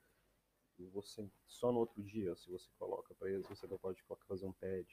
e 0.79 0.87
você 0.87 1.29
só 1.47 1.73
no 1.73 1.81
outro 1.81 2.03
dia, 2.03 2.37
se 2.37 2.49
você 2.49 2.71
coloca 2.79 3.15
preso, 3.17 3.49
você 3.49 3.67
pode 3.67 4.03
fazer 4.27 4.47
um 4.47 4.53
pad. 4.53 4.87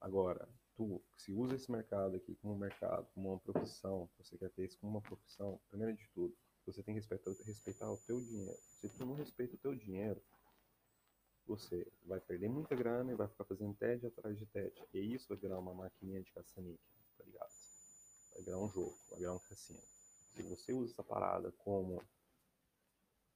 Agora, 0.00 0.48
tu, 0.80 1.02
se 1.14 1.30
usa 1.30 1.56
esse 1.56 1.70
mercado 1.70 2.16
aqui 2.16 2.34
como 2.36 2.54
um 2.54 2.58
mercado, 2.58 3.06
como 3.14 3.28
uma 3.28 3.38
profissão, 3.38 4.08
você 4.16 4.38
quer 4.38 4.48
ter 4.48 4.64
isso 4.64 4.78
como 4.78 4.92
uma 4.92 5.02
profissão, 5.02 5.60
primeiro 5.68 5.94
de 5.94 6.08
tudo, 6.14 6.34
você 6.64 6.82
tem 6.82 6.94
que 6.94 7.00
respeitar, 7.00 7.30
respeitar 7.44 7.92
o 7.92 7.98
teu 7.98 8.18
dinheiro. 8.18 8.58
Se 8.80 8.88
tu 8.88 9.04
não 9.04 9.12
respeita 9.12 9.56
o 9.56 9.58
teu 9.58 9.74
dinheiro, 9.74 10.22
você 11.46 11.86
vai 12.06 12.18
perder 12.18 12.48
muita 12.48 12.74
grana 12.74 13.12
e 13.12 13.14
vai 13.14 13.28
ficar 13.28 13.44
fazendo 13.44 13.74
TED 13.74 14.06
atrás 14.06 14.38
de 14.38 14.46
TED. 14.46 14.72
E 14.94 15.14
isso 15.14 15.28
vai 15.28 15.36
virar 15.36 15.58
uma 15.58 15.74
maquininha 15.74 16.22
de 16.22 16.32
caça-níquel, 16.32 16.78
tá 17.18 17.24
ligado? 17.24 17.52
Vai 18.32 18.42
virar 18.42 18.58
um 18.58 18.68
jogo, 18.70 18.96
vai 19.10 19.18
virar 19.18 19.34
um 19.34 19.38
cassino. 19.40 19.82
Se 20.34 20.42
você 20.44 20.72
usa 20.72 20.92
essa 20.92 21.02
parada 21.02 21.52
como, 21.58 22.02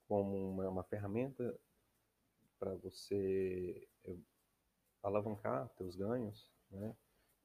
como 0.09 0.51
uma, 0.51 0.69
uma 0.69 0.85
ferramenta 0.85 1.59
para 2.59 2.75
você 2.77 3.87
eh, 4.05 4.17
alavancar 5.03 5.69
teus 5.77 5.95
ganhos, 5.95 6.51
né? 6.71 6.97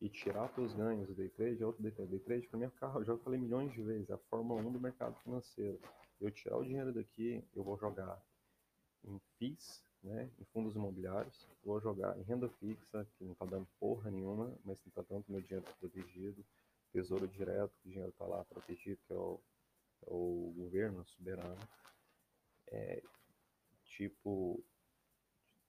E 0.01 0.07
tirar 0.07 0.47
teus 0.49 0.73
ganhos 0.73 1.07
do 1.07 1.13
day 1.13 1.29
trade 1.29 1.61
é 1.61 1.65
outro 1.65 1.81
day 1.83 1.91
trade. 1.91 2.11
Day 2.11 2.19
trade 2.19 2.47
para 2.47 2.59
mim 2.59 2.65
é 2.65 2.69
carro, 2.69 3.01
eu 3.01 3.05
já 3.05 3.17
falei 3.17 3.39
milhões 3.39 3.71
de 3.73 3.81
vezes, 3.81 4.09
é 4.09 4.13
a 4.13 4.17
Fórmula 4.17 4.61
1 4.61 4.71
do 4.71 4.79
mercado 4.79 5.15
financeiro. 5.21 5.79
Eu 6.21 6.31
tirar 6.31 6.57
o 6.57 6.63
dinheiro 6.63 6.93
daqui, 6.93 7.43
eu 7.53 7.63
vou 7.63 7.77
jogar 7.77 8.21
em 9.03 9.19
FIIs, 9.37 9.83
né, 10.03 10.29
em 10.39 10.45
fundos 10.45 10.75
imobiliários, 10.75 11.47
vou 11.63 11.79
jogar 11.81 12.17
em 12.17 12.23
renda 12.23 12.49
fixa, 12.59 13.05
que 13.17 13.23
não 13.23 13.33
está 13.33 13.45
dando 13.45 13.67
porra 13.79 14.09
nenhuma, 14.09 14.53
mas 14.63 14.77
está 14.85 15.01
dando 15.01 15.25
meu 15.27 15.41
dinheiro 15.41 15.65
protegido, 15.79 16.45
tesouro 16.91 17.27
direto, 17.27 17.71
que 17.81 17.89
o 17.89 17.91
dinheiro 17.91 18.09
está 18.09 18.25
lá 18.25 18.43
protegido, 18.45 18.99
que 19.05 19.13
é 19.13 19.15
o, 19.15 19.39
é 20.07 20.09
o 20.09 20.53
governo 20.55 21.05
soberano. 21.05 21.59
É, 22.71 23.01
tipo, 23.85 24.63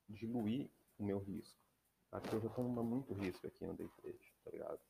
diluir 0.08 0.68
o 0.98 1.04
meu 1.04 1.18
risco. 1.18 1.58
Eu 2.12 2.40
já 2.40 2.48
tomo 2.50 2.82
muito 2.82 3.14
risco 3.14 3.46
aqui 3.46 3.64
no 3.64 3.74
day 3.74 3.88
trade, 4.00 4.34
tá 4.44 4.50
ligado? 4.50 4.80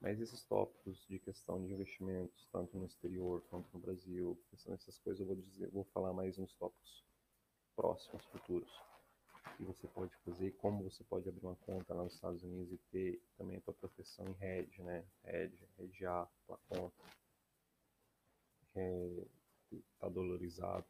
Mas 0.00 0.20
esses 0.20 0.42
tópicos 0.44 1.04
de 1.06 1.18
questão 1.18 1.64
de 1.64 1.72
investimentos, 1.72 2.48
tanto 2.50 2.76
no 2.78 2.86
exterior 2.86 3.42
quanto 3.50 3.68
no 3.74 3.80
Brasil, 3.80 4.38
são 4.56 4.74
essas 4.74 4.98
coisas 4.98 5.20
eu 5.20 5.26
vou 5.26 5.36
dizer, 5.36 5.68
vou 5.70 5.84
falar 5.84 6.12
mais 6.12 6.38
nos 6.38 6.52
tópicos 6.54 7.04
próximos, 7.76 8.24
futuros. 8.26 8.70
Que 9.56 9.64
você 9.64 9.86
pode 9.88 10.14
fazer, 10.24 10.52
como 10.52 10.84
você 10.84 11.04
pode 11.04 11.28
abrir 11.28 11.44
uma 11.44 11.56
conta 11.56 11.94
lá 11.94 12.04
nos 12.04 12.14
Estados 12.14 12.42
Unidos 12.42 12.72
e 12.72 12.78
ter 12.90 13.22
também 13.36 13.56
a 13.56 13.60
tua 13.60 13.74
proteção 13.74 14.26
em 14.26 14.44
hedge, 14.44 14.82
né? 14.82 15.04
Hedge, 15.24 15.68
hedgear 15.78 16.30
tua 16.46 16.58
conta. 16.68 17.04
É, 18.74 19.26
tá 19.98 20.08
dolarizado, 20.08 20.86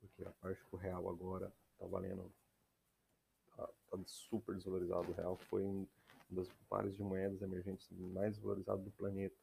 porque 0.00 0.24
a 0.24 0.30
parte 0.32 0.62
do 0.70 0.76
real 0.76 1.08
agora 1.08 1.52
tá 1.78 1.86
valendo, 1.86 2.30
tá, 3.56 3.68
tá 3.90 3.98
super 4.06 4.54
desvalorizado 4.54 5.10
o 5.10 5.14
real, 5.14 5.36
foi 5.36 5.62
um 5.64 5.86
das 6.30 6.48
pares 6.68 6.96
de 6.96 7.02
moedas 7.02 7.42
emergentes 7.42 7.90
mais 7.90 8.38
valorizados 8.38 8.84
do 8.84 8.90
planeta. 8.92 9.36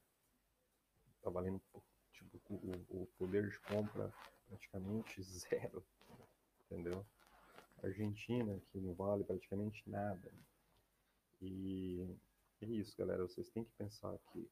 Tá 1.22 1.30
valendo, 1.30 1.62
tipo, 2.12 2.42
o, 2.50 3.02
o 3.02 3.08
poder 3.18 3.50
de 3.50 3.60
compra 3.60 4.12
praticamente 4.48 5.22
zero 5.24 5.84
entendeu? 6.70 7.06
Argentina, 7.84 8.60
que 8.72 8.80
não 8.80 8.94
vale 8.94 9.24
praticamente 9.24 9.90
nada. 9.90 10.32
E 11.42 12.16
é 12.62 12.66
isso, 12.66 12.96
galera. 12.98 13.24
Vocês 13.24 13.50
têm 13.50 13.64
que 13.64 13.72
pensar 13.72 14.18
que 14.32 14.48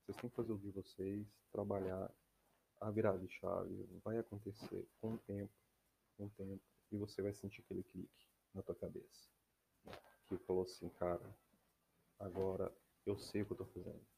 vocês 0.00 0.16
têm 0.18 0.30
que 0.30 0.36
fazer 0.36 0.52
o 0.52 0.58
de 0.58 0.70
vocês, 0.70 1.26
trabalhar 1.50 2.12
a 2.80 2.90
virada 2.90 3.18
de 3.18 3.28
chave. 3.28 3.88
Vai 4.04 4.18
acontecer 4.18 4.86
com 5.00 5.14
o 5.14 5.18
tempo, 5.18 5.52
com 6.16 6.26
o 6.26 6.30
tempo, 6.30 6.62
e 6.90 6.96
você 6.96 7.22
vai 7.22 7.32
sentir 7.32 7.62
aquele 7.62 7.82
clique 7.84 8.31
na 8.54 8.62
tua 8.62 8.74
cabeça. 8.74 9.28
Que 10.28 10.36
falou 10.38 10.64
assim, 10.64 10.88
cara, 10.90 11.36
agora 12.18 12.72
eu 13.04 13.18
sei 13.18 13.42
o 13.42 13.46
que 13.46 13.52
eu 13.52 13.56
tô 13.58 13.64
fazendo 13.66 14.12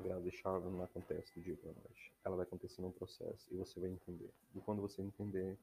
a 0.00 0.02
virada 0.02 0.30
chave 0.30 0.68
não 0.68 0.82
acontece 0.82 1.32
do 1.34 1.42
dia 1.42 1.56
para 1.56 1.72
noite. 1.72 2.12
Ela 2.24 2.36
vai 2.36 2.46
acontecer 2.46 2.80
num 2.80 2.90
processo 2.90 3.46
e 3.52 3.56
você 3.56 3.78
vai 3.78 3.90
entender. 3.90 4.32
E 4.54 4.60
quando 4.60 4.80
você 4.80 5.02
entender, 5.02 5.58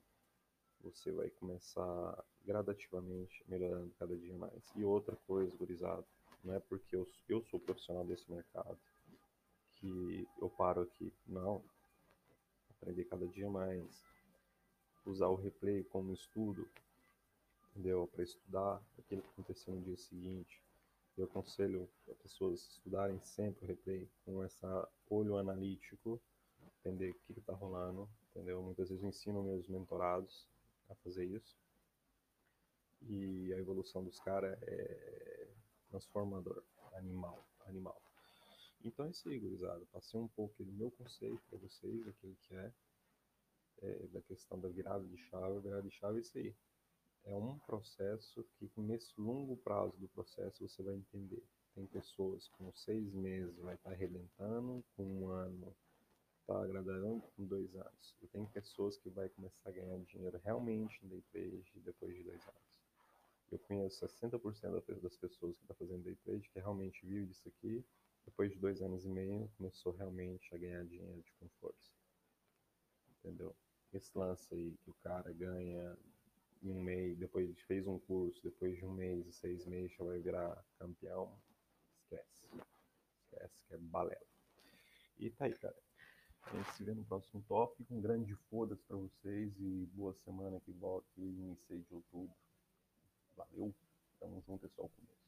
você 0.82 1.12
vai 1.12 1.30
começar 1.32 2.24
gradativamente 2.46 3.44
melhorando 3.48 3.92
cada 3.98 4.16
dia 4.16 4.36
mais. 4.36 4.64
E 4.76 4.84
outra 4.84 5.16
coisa, 5.28 5.56
gurizado, 5.56 6.06
não 6.44 6.54
é 6.54 6.60
porque 6.60 6.96
eu, 6.96 7.08
eu 7.28 7.44
sou 7.46 7.60
profissional 7.60 8.06
desse 8.06 8.32
mercado 8.32 8.78
que 9.76 10.28
eu 10.40 10.50
paro 10.52 10.82
aqui. 10.82 11.12
Não. 11.26 11.64
Aprender 12.70 13.06
cada 13.06 13.28
dia 13.28 13.50
mais. 13.50 14.04
Usar 15.08 15.28
o 15.28 15.36
replay 15.36 15.84
como 15.86 16.14
estudo, 16.14 16.68
entendeu? 17.72 18.08
Para 18.14 18.24
estudar 18.24 18.82
aquilo 19.00 19.22
que 19.22 19.30
aconteceu 19.30 19.74
no 19.74 19.82
dia 19.82 19.98
seguinte 19.98 20.62
eu 21.18 21.26
aconselho 21.26 21.90
as 22.08 22.18
pessoas 22.18 22.62
estudarem 22.74 23.20
sempre 23.22 23.66
o 23.66 23.68
replay 23.68 24.08
com 24.24 24.44
esse 24.46 24.64
olho 25.10 25.38
analítico, 25.38 26.22
entender 26.80 27.10
o 27.10 27.34
que 27.34 27.40
está 27.40 27.54
rolando, 27.54 28.08
entendeu? 28.30 28.62
Muitas 28.62 28.90
vezes 28.90 29.04
eu 29.04 29.10
ensino 29.10 29.44
meus 29.44 29.68
mentorados 29.68 30.48
a 30.88 30.96
fazer 30.96 31.26
isso. 31.26 31.58
E 33.02 33.52
a 33.54 33.58
evolução 33.58 34.04
dos 34.04 34.20
caras 34.20 34.58
é 34.62 35.48
transformador, 35.90 36.64
animal, 36.94 37.44
animal. 37.66 38.00
Então 38.86 39.06
é 39.06 39.10
isso 39.10 39.28
aí, 39.28 39.40
gurizada. 39.40 39.84
Passei 39.92 40.20
um 40.20 40.28
pouco 40.28 40.64
do 40.64 40.72
meu 40.72 40.92
conceito 40.92 41.42
para 41.50 41.58
vocês, 41.58 42.06
daquilo 42.06 42.36
que 42.44 42.56
é, 42.56 42.72
é, 43.82 44.08
da 44.08 44.22
questão 44.22 44.60
da 44.60 44.70
virada 44.70 45.06
de 45.06 45.18
chave. 45.18 45.58
A 45.58 45.60
virada 45.60 45.84
de 45.84 45.92
chave 45.92 46.18
é 46.18 46.22
isso 46.22 46.38
aí 46.38 46.56
é 47.28 47.36
um 47.36 47.60
processo 47.60 48.44
que 48.58 48.72
nesse 48.78 49.20
longo 49.20 49.58
prazo 49.58 49.96
do 49.98 50.08
processo 50.08 50.68
você 50.68 50.82
vai 50.82 50.96
entender. 50.96 51.44
Tem 51.76 51.86
pessoas 51.86 52.48
com 52.48 52.72
seis 52.74 53.14
meses 53.14 53.56
vai 53.60 53.76
estar 53.76 53.92
arrebentando, 53.92 54.84
com 54.96 55.04
um 55.04 55.28
ano 55.28 55.76
está 56.40 56.64
agradando, 56.64 57.22
com 57.36 57.46
dois 57.46 57.76
anos. 57.76 58.16
E 58.22 58.28
tem 58.28 58.46
pessoas 58.46 58.98
que 58.98 59.10
vai 59.10 59.28
começar 59.30 59.70
a 59.70 59.72
ganhar 59.72 60.00
dinheiro 60.00 60.40
realmente 60.44 61.06
em 61.06 61.10
day 61.10 61.22
trade 61.30 61.70
depois 61.84 62.16
de 62.16 62.24
dois 62.24 62.42
anos. 62.48 62.62
Eu 63.52 63.60
conheço 63.60 64.06
60% 64.06 65.02
das 65.02 65.18
pessoas 65.18 65.56
que 65.56 65.62
estão 65.62 65.76
tá 65.76 65.76
fazendo 65.76 66.04
day 66.04 66.16
trade 66.16 66.50
que 66.50 66.60
realmente 66.60 67.06
vive 67.06 67.28
disso 67.28 67.50
aqui. 67.50 67.84
Depois 68.26 68.52
de 68.52 68.58
dois 68.58 68.82
anos 68.82 69.06
e 69.06 69.10
meio, 69.10 69.50
começou 69.58 69.94
realmente 69.94 70.54
a 70.56 70.58
ganhar 70.58 70.86
dinheiro 70.86 71.22
de 71.22 71.32
com 71.34 71.50
força. 71.60 71.92
Entendeu? 73.20 73.54
Esse 73.94 74.18
lance 74.18 74.54
aí 74.54 74.78
que 74.84 74.90
o 74.90 74.94
cara 74.96 75.32
ganha 75.34 75.98
em 76.62 76.72
um 76.72 76.82
mês, 76.82 77.18
depois 77.18 77.60
fez 77.62 77.88
um 77.88 77.98
curso, 78.00 78.42
depois 78.44 78.76
de 78.78 78.86
um 78.86 78.92
mês 78.92 79.36
seis 79.36 79.66
meses 79.66 79.96
já 79.96 80.04
vai 80.04 80.20
virar 80.20 80.64
campeão, 80.78 81.32
esquece. 82.04 82.46
Esquece 83.24 83.64
que 83.68 83.74
é 83.74 83.78
balela. 83.78 84.22
E 85.20 85.30
tá 85.32 85.46
aí, 85.46 85.54
cara. 85.54 85.76
A 86.44 86.56
gente 86.56 86.72
se 86.74 86.84
vê 86.84 86.94
no 86.94 87.04
próximo 87.04 87.44
tópico. 87.48 87.94
Um 87.94 88.00
grande 88.00 88.34
foda-se 88.50 88.82
pra 88.84 88.96
vocês 88.96 89.54
e 89.60 89.86
boa 89.94 90.14
semana 90.14 90.60
que 90.62 90.72
volta 90.72 91.08
em 91.18 91.56
6 91.68 91.86
de 91.88 91.94
outubro. 91.94 92.36
Valeu. 93.36 93.74
Tamo 94.20 94.42
junto, 94.48 94.66
é 94.66 94.70
só 94.70 94.84
o 94.84 94.90
começo. 94.90 95.28